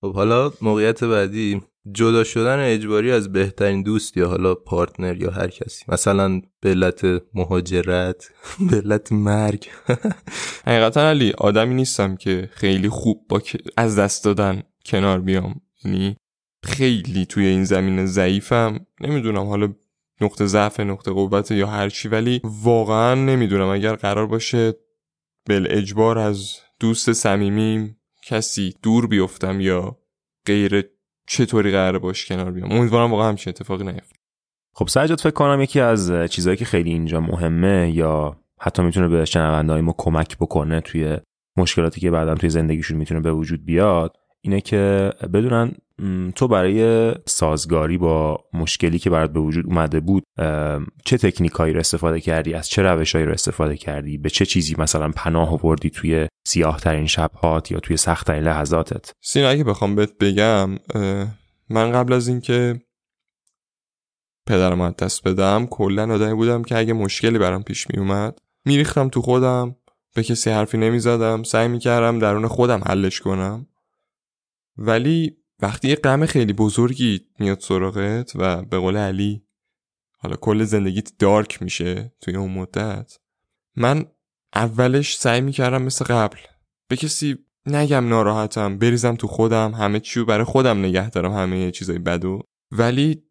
خب 0.00 0.14
حالا 0.14 0.52
موقعیت 0.62 1.04
بعدی. 1.04 1.62
جدا 1.92 2.24
شدن 2.24 2.58
اجباری 2.58 3.10
از 3.12 3.32
بهترین 3.32 3.82
دوست 3.82 4.16
یا 4.16 4.28
حالا 4.28 4.54
پارتنر 4.54 5.16
یا 5.22 5.30
هر 5.30 5.48
کسی. 5.48 5.84
مثلا 5.88 6.40
به 6.60 6.70
علت 6.70 7.04
مهاجرت 7.34 8.30
به 8.70 8.76
علت 8.76 9.12
مرگ. 9.12 9.68
حقیقتا 10.66 11.08
علی 11.10 11.32
آدمی 11.38 11.74
نیستم 11.74 12.16
که 12.16 12.50
خیلی 12.52 12.88
خوب 12.88 13.26
با 13.28 13.42
از 13.76 13.98
دست 13.98 14.24
دادن 14.24 14.62
کنار 14.86 15.20
بیام. 15.20 15.60
یعنی 15.84 16.16
خیلی 16.62 17.26
توی 17.26 17.46
این 17.46 17.64
زمین 17.64 18.06
ضعیفم. 18.06 18.86
نمی‌دونم 19.00 19.46
حالا 19.46 19.74
نقطه 20.20 20.46
ضعف 20.46 20.80
نقطه 20.80 21.10
قوت 21.10 21.50
یا 21.50 21.66
هر 21.66 21.88
چی 21.88 22.08
ولی 22.08 22.40
واقعا 22.44 23.14
نمی‌دونم. 23.14 23.68
اگر 23.68 23.96
قرار 23.96 24.26
باشه 24.26 24.74
بل 25.48 25.66
اجبار 25.70 26.18
از 26.18 26.54
دوست 26.80 27.12
صمیمیم 27.12 28.00
کسی 28.26 28.74
دور 28.82 29.06
بیفتم 29.06 29.60
یا 29.60 29.98
غیر 30.46 30.93
چطوری 31.26 31.70
قرار 31.70 31.98
باش 31.98 32.26
کنار 32.26 32.50
بیام. 32.50 32.72
امیدوارم 32.72 33.10
واقعا 33.10 33.28
همچین 33.28 33.50
اتفاقی 33.50 33.84
نیفته. 33.84 34.16
خب 34.74 34.88
سجاد 34.88 35.20
فکر 35.20 35.30
کنم 35.30 35.60
یکی 35.60 35.80
از 35.80 36.12
چیزهایی 36.30 36.56
که 36.56 36.64
خیلی 36.64 36.90
اینجا 36.90 37.20
مهمه 37.20 37.92
یا 37.94 38.36
حتی 38.60 38.82
می‌تونه 38.82 39.08
به 39.08 39.24
شنونده 39.24 39.80
ما 39.80 39.94
کمک 39.98 40.38
بکنه 40.38 40.80
توی 40.80 41.18
مشکلاتی 41.56 42.00
که 42.00 42.10
بعدا 42.10 42.34
توی 42.34 42.50
زندگیشون 42.50 42.96
می‌تونه 42.96 43.20
به 43.20 43.32
وجود 43.32 43.64
بیاد 43.64 44.16
اینه 44.40 44.60
که 44.60 45.12
بدونن 45.34 45.72
تو 46.34 46.48
برای 46.48 47.12
سازگاری 47.26 47.98
با 47.98 48.44
مشکلی 48.52 48.98
که 48.98 49.10
برات 49.10 49.32
به 49.32 49.40
وجود 49.40 49.66
اومده 49.66 50.00
بود 50.00 50.22
چه 51.04 51.18
تکنیکایی 51.18 51.74
رو 51.74 51.80
استفاده 51.80 52.20
کردی؟ 52.20 52.54
از 52.54 52.68
چه 52.68 52.82
روشهایی 52.82 53.26
رو 53.26 53.32
استفاده 53.32 53.76
کردی؟ 53.76 54.18
به 54.18 54.30
چه 54.30 54.46
چیزی 54.46 54.74
مثلا 54.78 55.10
پناه 55.16 55.52
آوردی 55.52 55.90
توی 55.90 56.28
سیاه 56.46 56.80
ترین 56.80 57.06
شبهات 57.06 57.70
یا 57.70 57.80
توی 57.80 57.96
سخت 57.96 58.26
ترین 58.26 58.42
لحظاتت. 58.42 59.12
سینا 59.20 59.48
اگه 59.48 59.64
بخوام 59.64 59.94
بهت 59.94 60.18
بگم 60.18 60.78
من 61.68 61.92
قبل 61.92 62.12
از 62.12 62.28
اینکه 62.28 62.80
پدرم 64.46 64.80
از 64.80 64.96
دست 64.96 65.28
بدم 65.28 65.66
کلا 65.66 66.14
آدمی 66.14 66.34
بودم 66.34 66.62
که 66.62 66.78
اگه 66.78 66.92
مشکلی 66.92 67.38
برام 67.38 67.62
پیش 67.62 67.90
می 67.90 67.98
اومد 67.98 68.38
میریختم 68.64 69.08
تو 69.08 69.22
خودم 69.22 69.76
به 70.14 70.22
کسی 70.22 70.50
حرفی 70.50 70.78
نمی‌زدم 70.78 71.42
سعی 71.42 71.68
می‌کردم 71.68 72.18
درون 72.18 72.48
خودم 72.48 72.82
حلش 72.86 73.20
کنم. 73.20 73.66
ولی 74.76 75.36
وقتی 75.60 75.88
یه 75.88 75.94
غم 75.94 76.26
خیلی 76.26 76.52
بزرگی 76.52 77.20
میاد 77.38 77.60
سراغت 77.60 78.32
و 78.34 78.62
به 78.62 78.78
قول 78.78 78.96
علی 78.96 79.42
حالا 80.18 80.36
کل 80.36 80.64
زندگیت 80.64 81.12
دارک 81.18 81.62
میشه 81.62 82.12
توی 82.20 82.36
اون 82.36 82.50
مدت 82.50 83.18
من 83.76 84.06
اولش 84.54 85.16
سعی 85.16 85.40
می‌کردم 85.40 85.82
مثل 85.82 86.04
قبل 86.04 86.38
به 86.88 86.96
کسی 86.96 87.36
نگم 87.66 88.08
ناراحتم 88.08 88.78
بریزم 88.78 89.14
تو 89.14 89.26
خودم 89.26 89.72
همه 89.74 90.00
چیو 90.00 90.24
برای 90.24 90.44
خودم 90.44 90.78
نگه 90.78 91.10
دارم 91.10 91.32
همه 91.32 91.70
چیزای 91.70 91.98
بدو 91.98 92.40
ولی 92.72 93.22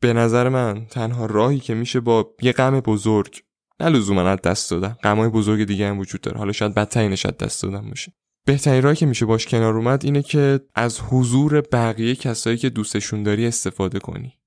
به 0.00 0.12
نظر 0.12 0.48
من 0.48 0.86
تنها 0.86 1.26
راهی 1.26 1.58
که 1.60 1.74
میشه 1.74 2.00
با 2.00 2.34
یه 2.42 2.52
غم 2.52 2.80
بزرگ 2.80 3.42
نه 3.80 3.88
لزوما 3.88 4.36
دست 4.36 4.70
دادم 4.70 4.96
غمای 5.02 5.28
بزرگ 5.28 5.64
دیگه 5.64 5.88
هم 5.88 5.98
وجود 5.98 6.20
داره. 6.20 6.38
حالا 6.38 6.52
شاید 6.52 6.74
بدترینش 6.74 7.26
از 7.26 7.36
دست 7.36 7.62
دادم 7.62 7.88
باشه. 7.88 8.12
بهترین 8.46 8.82
راهی 8.82 8.96
که 8.96 9.06
میشه 9.06 9.26
باش 9.26 9.46
کنار 9.46 9.76
اومد 9.76 10.04
اینه 10.04 10.22
که 10.22 10.60
از 10.74 11.00
حضور 11.00 11.60
بقیه 11.60 12.14
کسایی 12.14 12.56
که 12.56 12.70
دوستشون 12.70 13.22
داری 13.22 13.46
استفاده 13.46 13.98
کنی. 13.98 14.38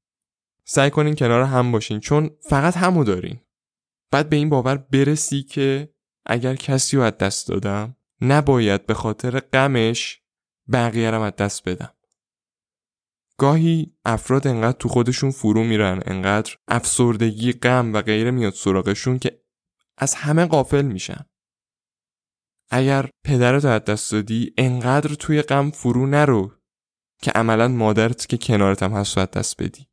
سعی 0.66 0.90
کنین 0.90 1.16
کنار 1.16 1.44
هم 1.44 1.72
باشین 1.72 2.00
چون 2.00 2.30
فقط 2.50 2.78
همو 2.78 3.04
دارین. 3.04 3.40
بعد 4.12 4.30
به 4.30 4.36
این 4.36 4.50
باور 4.50 4.78
برسی 4.78 5.44
که 5.44 5.95
اگر 6.26 6.56
کسی 6.56 6.98
رو 6.98 7.04
از 7.04 7.18
دست 7.18 7.48
دادم 7.48 7.96
نباید 8.22 8.86
به 8.86 8.94
خاطر 8.94 9.40
غمش 9.40 10.22
بقیه 10.72 11.12
رو 11.12 11.22
از 11.22 11.36
دست 11.36 11.70
بدم. 11.70 11.94
گاهی 13.38 13.96
افراد 14.06 14.48
انقدر 14.48 14.78
تو 14.78 14.90
خودشون 14.90 15.32
فرو 15.32 15.64
میرن 15.64 16.02
انقدر 16.06 16.56
افسردگی 16.68 17.54
غم 17.54 17.94
و 17.94 18.02
غیره 18.02 18.32
میاد 18.32 18.54
سراغشون 18.54 19.20
که 19.20 19.42
از 19.98 20.16
همه 20.16 20.46
قافل 20.46 20.86
میشن. 20.86 21.26
اگر 22.70 23.10
پدرت 23.24 23.66
از 23.66 23.84
دست 23.84 24.12
دادی 24.12 24.54
انقدر 24.58 25.16
توی 25.16 25.42
غم 25.42 25.72
فرو 25.72 26.08
نرو 26.08 26.52
که 27.22 27.32
عملا 27.32 27.68
مادرت 27.68 28.28
که 28.28 28.38
کنارت 28.38 28.84
هم 28.84 28.92
هست 28.92 29.18
از 29.18 29.32
دست 29.32 29.64
بدی. 29.64 29.88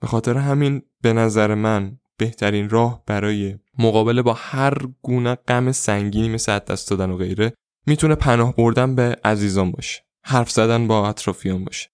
به 0.00 0.06
خاطر 0.06 0.36
همین 0.36 0.82
به 1.02 1.12
نظر 1.12 1.54
من 1.54 1.98
بهترین 2.16 2.68
راه 2.68 3.02
برای 3.06 3.58
مقابله 3.78 4.22
با 4.22 4.32
هر 4.32 4.74
گونه 5.02 5.34
غم 5.34 5.72
سنگینی 5.72 6.28
مثل 6.28 6.58
دست 6.58 6.90
دادن 6.90 7.10
و 7.10 7.16
غیره 7.16 7.52
می‌تونه 7.86 8.14
پناه 8.14 8.56
بردن 8.56 8.94
به 8.94 9.16
عزیزان 9.24 9.70
باشه. 9.70 10.02
حرف 10.24 10.50
زدن 10.50 10.86
با 10.86 11.08
اطرافیان 11.08 11.64
باشه. 11.64 11.88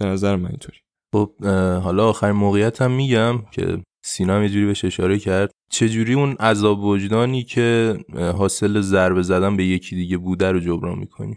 به 0.00 0.06
نظر 0.06 0.36
من 0.36 0.48
اینطوری. 0.48 0.78
خب 1.14 1.44
حالا 1.82 2.08
آخر 2.08 2.32
موقعیت 2.32 2.82
هم 2.82 2.90
میگم 2.90 3.42
که 3.52 3.82
سینا 4.04 4.42
یه 4.42 4.48
جوری 4.48 4.66
بهش 4.66 4.84
اشاره 4.84 5.18
کرد. 5.18 5.50
چجوری 5.70 6.14
اون 6.14 6.32
عذاب 6.32 6.84
وجدانی 6.84 7.44
که 7.44 7.98
حاصل 8.14 8.80
ضربه 8.80 9.22
زدن 9.22 9.56
به 9.56 9.64
یکی 9.64 9.96
دیگه 9.96 10.16
بوده 10.16 10.52
رو 10.52 10.60
جبران 10.60 10.98
می‌کنی؟ 10.98 11.34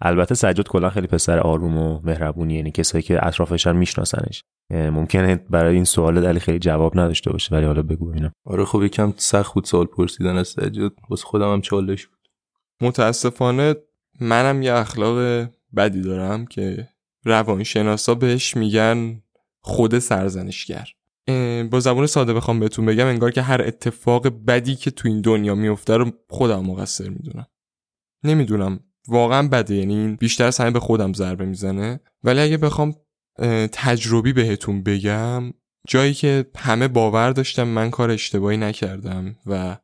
البته 0.00 0.34
سجاد 0.34 0.68
کلا 0.68 0.90
خیلی 0.90 1.06
پسر 1.06 1.38
آروم 1.38 1.78
و 1.78 2.00
مهربونی 2.04 2.54
یعنی 2.54 2.70
کسایی 2.70 3.02
که 3.02 3.26
اطرافشن 3.26 3.76
میشناسنش. 3.76 4.44
ممکنه 4.70 5.36
برای 5.36 5.74
این 5.74 5.84
سوال 5.84 6.20
دلی 6.20 6.40
خیلی 6.40 6.58
جواب 6.58 6.98
نداشته 6.98 7.30
باشه 7.30 7.54
ولی 7.54 7.66
حالا 7.66 7.82
بگو 7.82 8.12
اینا. 8.12 8.32
آره 8.44 8.64
خب 8.64 8.82
یکم 8.82 9.14
سخت 9.16 9.54
بود 9.54 9.64
سوال 9.64 9.86
پرسیدن 9.86 10.36
از 10.36 10.48
سجاد. 10.48 10.92
واسه 11.10 11.24
خودم 11.24 11.52
هم 11.52 11.60
چالش 11.60 12.06
بود. 12.06 12.18
متاسفانه 12.82 13.74
منم 14.20 14.62
یه 14.62 14.72
اخلاق 14.72 15.48
بدی 15.76 16.00
دارم 16.02 16.46
که 16.46 16.88
روانشناسا 17.24 18.14
بهش 18.14 18.56
میگن 18.56 19.22
خود 19.60 19.98
سرزنشگر. 19.98 20.88
با 21.70 21.80
زبان 21.80 22.06
ساده 22.06 22.34
بخوام 22.34 22.60
بهتون 22.60 22.86
بگم 22.86 23.06
انگار 23.06 23.30
که 23.30 23.42
هر 23.42 23.62
اتفاق 23.62 24.28
بدی 24.46 24.74
که 24.74 24.90
تو 24.90 25.08
این 25.08 25.20
دنیا 25.20 25.54
میفته 25.54 25.96
رو 25.96 26.10
خودم 26.28 26.66
مقصر 26.66 27.08
می‌دونم. 27.08 27.46
نمی‌دونم 28.24 28.80
واقعا 29.08 29.48
بده. 29.48 29.74
یعنی 29.74 30.16
بیشتر 30.16 30.46
از 30.46 30.58
همه 30.58 30.70
به 30.70 30.80
خودم 30.80 31.12
ضربه 31.12 31.44
می‌زنه. 31.44 32.00
ولی 32.24 32.40
اگه 32.40 32.56
بخوام 32.56 32.94
تجربی 33.72 34.32
بهتون 34.32 34.82
بگم 34.82 35.52
جایی 35.88 36.14
که 36.14 36.46
همه 36.56 36.88
باور 36.88 37.30
داشتم 37.30 37.68
من 37.68 37.90
کار 37.90 38.10
اشتباهی 38.10 38.56
نکردم 38.56 39.36
و 39.46 39.76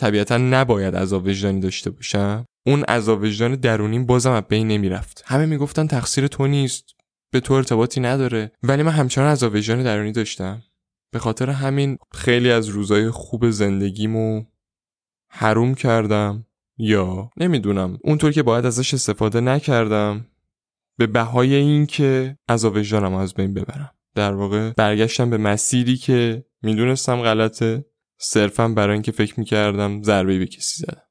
طبیعتا 0.00 0.36
نباید 0.36 0.96
عذاب 0.96 1.26
وجدانی 1.26 1.60
داشته 1.60 1.90
باشم 1.90 2.44
اون 2.66 2.82
عذاب 2.84 3.22
وجدان 3.22 3.54
درونیم 3.54 4.06
بازم 4.06 4.30
از 4.32 4.42
بین 4.48 4.68
نمی‌رفت. 4.68 5.22
همه 5.26 5.46
می‌گفتن 5.46 5.86
تقصیر 5.86 6.26
تو 6.26 6.46
نیست 6.46 6.84
به 7.32 7.40
تو 7.40 7.54
ارتباطی 7.54 8.00
نداره. 8.00 8.52
ولی 8.62 8.82
من 8.82 8.92
همچنان 8.92 9.28
از 9.28 9.42
وجدان 9.42 9.82
درونی 9.82 10.12
داشتم. 10.12 10.62
به 11.12 11.18
خاطر 11.18 11.50
همین 11.50 11.98
خیلی 12.14 12.50
از 12.50 12.68
روزای 12.68 13.10
خوب 13.10 13.50
زندگیمو 13.50 14.44
حروم 15.30 15.74
کردم. 15.74 16.46
یا 16.78 17.30
نمی‌دونم. 17.36 17.98
اونطور 18.04 18.32
که 18.32 18.42
باید 18.42 18.66
ازش 18.66 18.94
استفاده 18.94 19.40
نکردم. 19.40 20.26
به 20.98 21.06
بهای 21.06 21.54
این 21.54 21.86
که 21.86 22.38
وجدانم 22.48 23.14
از 23.14 23.34
بین 23.34 23.54
ببرم. 23.54 23.90
در 24.14 24.34
واقع 24.34 24.70
برگشتم 24.70 25.30
به 25.30 25.36
مسیری 25.36 25.96
که 25.96 26.44
می‌دونستم 26.62 27.22
غلطه. 27.22 27.84
صرفا 28.20 28.68
برای 28.68 28.92
اینکه 28.92 29.12
فکر 29.12 29.40
می‌کردم 29.40 30.02
ضربه 30.02 30.38
به 30.38 30.46
کسی 30.46 30.86
زدم. 30.86 31.02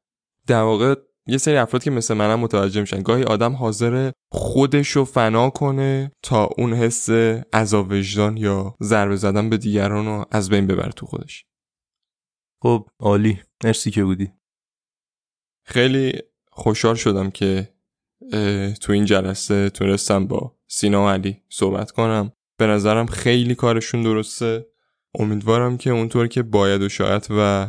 در 0.48 0.62
واقع 0.62 0.96
یه 1.28 1.38
سری 1.38 1.58
افراد 1.58 1.84
که 1.84 1.92
مثل 1.92 2.14
منم 2.14 2.40
متوجه 2.40 2.82
میشن. 2.82 3.02
گاهی 3.02 3.24
آدم 3.24 3.54
حاضر 3.54 4.12
خودشو 4.32 5.06
فنا 5.06 5.50
کنه 5.50 6.12
تا 6.24 6.50
اون 6.58 6.74
حس 6.74 7.10
عذاب 7.54 7.92
وجدان 7.92 8.38
یا 8.38 8.76
ضربه 8.84 9.16
زدن 9.16 9.50
به 9.50 9.58
دیگران 9.58 10.06
رو 10.06 10.26
از 10.32 10.50
بین 10.50 10.68
ببره 10.68 10.92
تو 10.92 11.06
خودش. 11.06 11.46
خب 12.62 12.88
عالی. 13.00 13.40
مرسی 13.64 13.92
که 13.92 14.04
بودی. 14.04 14.32
خیلی 15.64 16.14
خوشحال 16.50 16.96
شدم 16.96 17.30
که 17.32 17.70
تو 18.82 18.92
این 18.92 19.06
جلسه 19.06 19.70
تونستم 19.70 20.28
با 20.28 20.56
سینا 20.68 21.06
و 21.06 21.10
علی 21.10 21.42
صحبت 21.50 21.92
کنم. 21.92 22.32
به 22.58 22.68
نظرم 22.68 23.06
خیلی 23.06 23.56
کارشون 23.56 24.04
درسته. 24.04 24.66
امیدوارم 25.20 25.78
که 25.78 25.90
اونطور 25.90 26.28
که 26.28 26.44
باید 26.44 26.82
و 26.82 26.90
شاید 26.90 27.28
و 27.30 27.68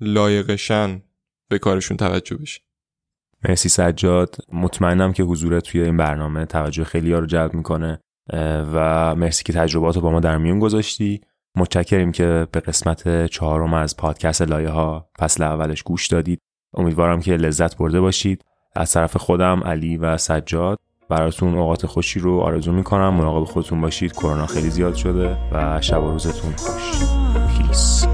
لایقشن 0.00 1.02
به 1.48 1.58
کارشون 1.58 1.96
توجه 1.96 2.36
بشه. 2.36 2.60
مرسی 3.48 3.68
سجاد. 3.68 4.36
مطمئنم 4.52 5.12
که 5.12 5.22
حضورت 5.22 5.62
توی 5.64 5.82
این 5.82 5.96
برنامه 5.96 6.44
توجه 6.44 6.84
خیلی 6.84 7.12
ها 7.12 7.18
رو 7.18 7.26
جلب 7.26 7.54
می‌کنه 7.54 8.00
و 8.72 9.14
مرسی 9.14 9.44
که 9.44 9.52
تجربات 9.52 9.96
رو 9.96 10.02
با 10.02 10.10
ما 10.10 10.20
در 10.20 10.38
میون 10.38 10.58
گذاشتی. 10.58 11.20
متشکریم 11.56 12.12
که 12.12 12.46
به 12.52 12.60
قسمت 12.60 13.26
چهارم 13.26 13.74
از 13.74 13.96
پادکست 13.96 14.42
لایه 14.42 14.68
ها 14.68 15.10
فصل 15.18 15.42
اولش 15.42 15.82
گوش 15.82 16.06
دادید. 16.06 16.40
امیدوارم 16.78 17.20
که 17.20 17.32
لذت 17.32 17.76
برده 17.76 18.00
باشید. 18.00 18.44
از 18.76 18.92
طرف 18.92 19.16
خودم 19.16 19.62
علی 19.64 19.96
و 19.96 20.16
سجاد 20.16 20.78
براتون 21.08 21.58
اوقات 21.58 21.86
خوشی 21.86 22.20
رو 22.20 22.40
آرزو 22.40 22.72
می‌کنم. 22.72 23.14
مراقب 23.14 23.44
خودتون 23.44 23.80
باشید. 23.80 24.12
کرونا 24.12 24.46
خیلی 24.46 24.70
زیاد 24.70 24.94
شده 24.94 25.36
و 25.52 25.80
شب 25.80 26.02
و 26.02 26.10
روزتون 26.10 26.52
خوش. 26.56 27.02
پیس 27.58 28.06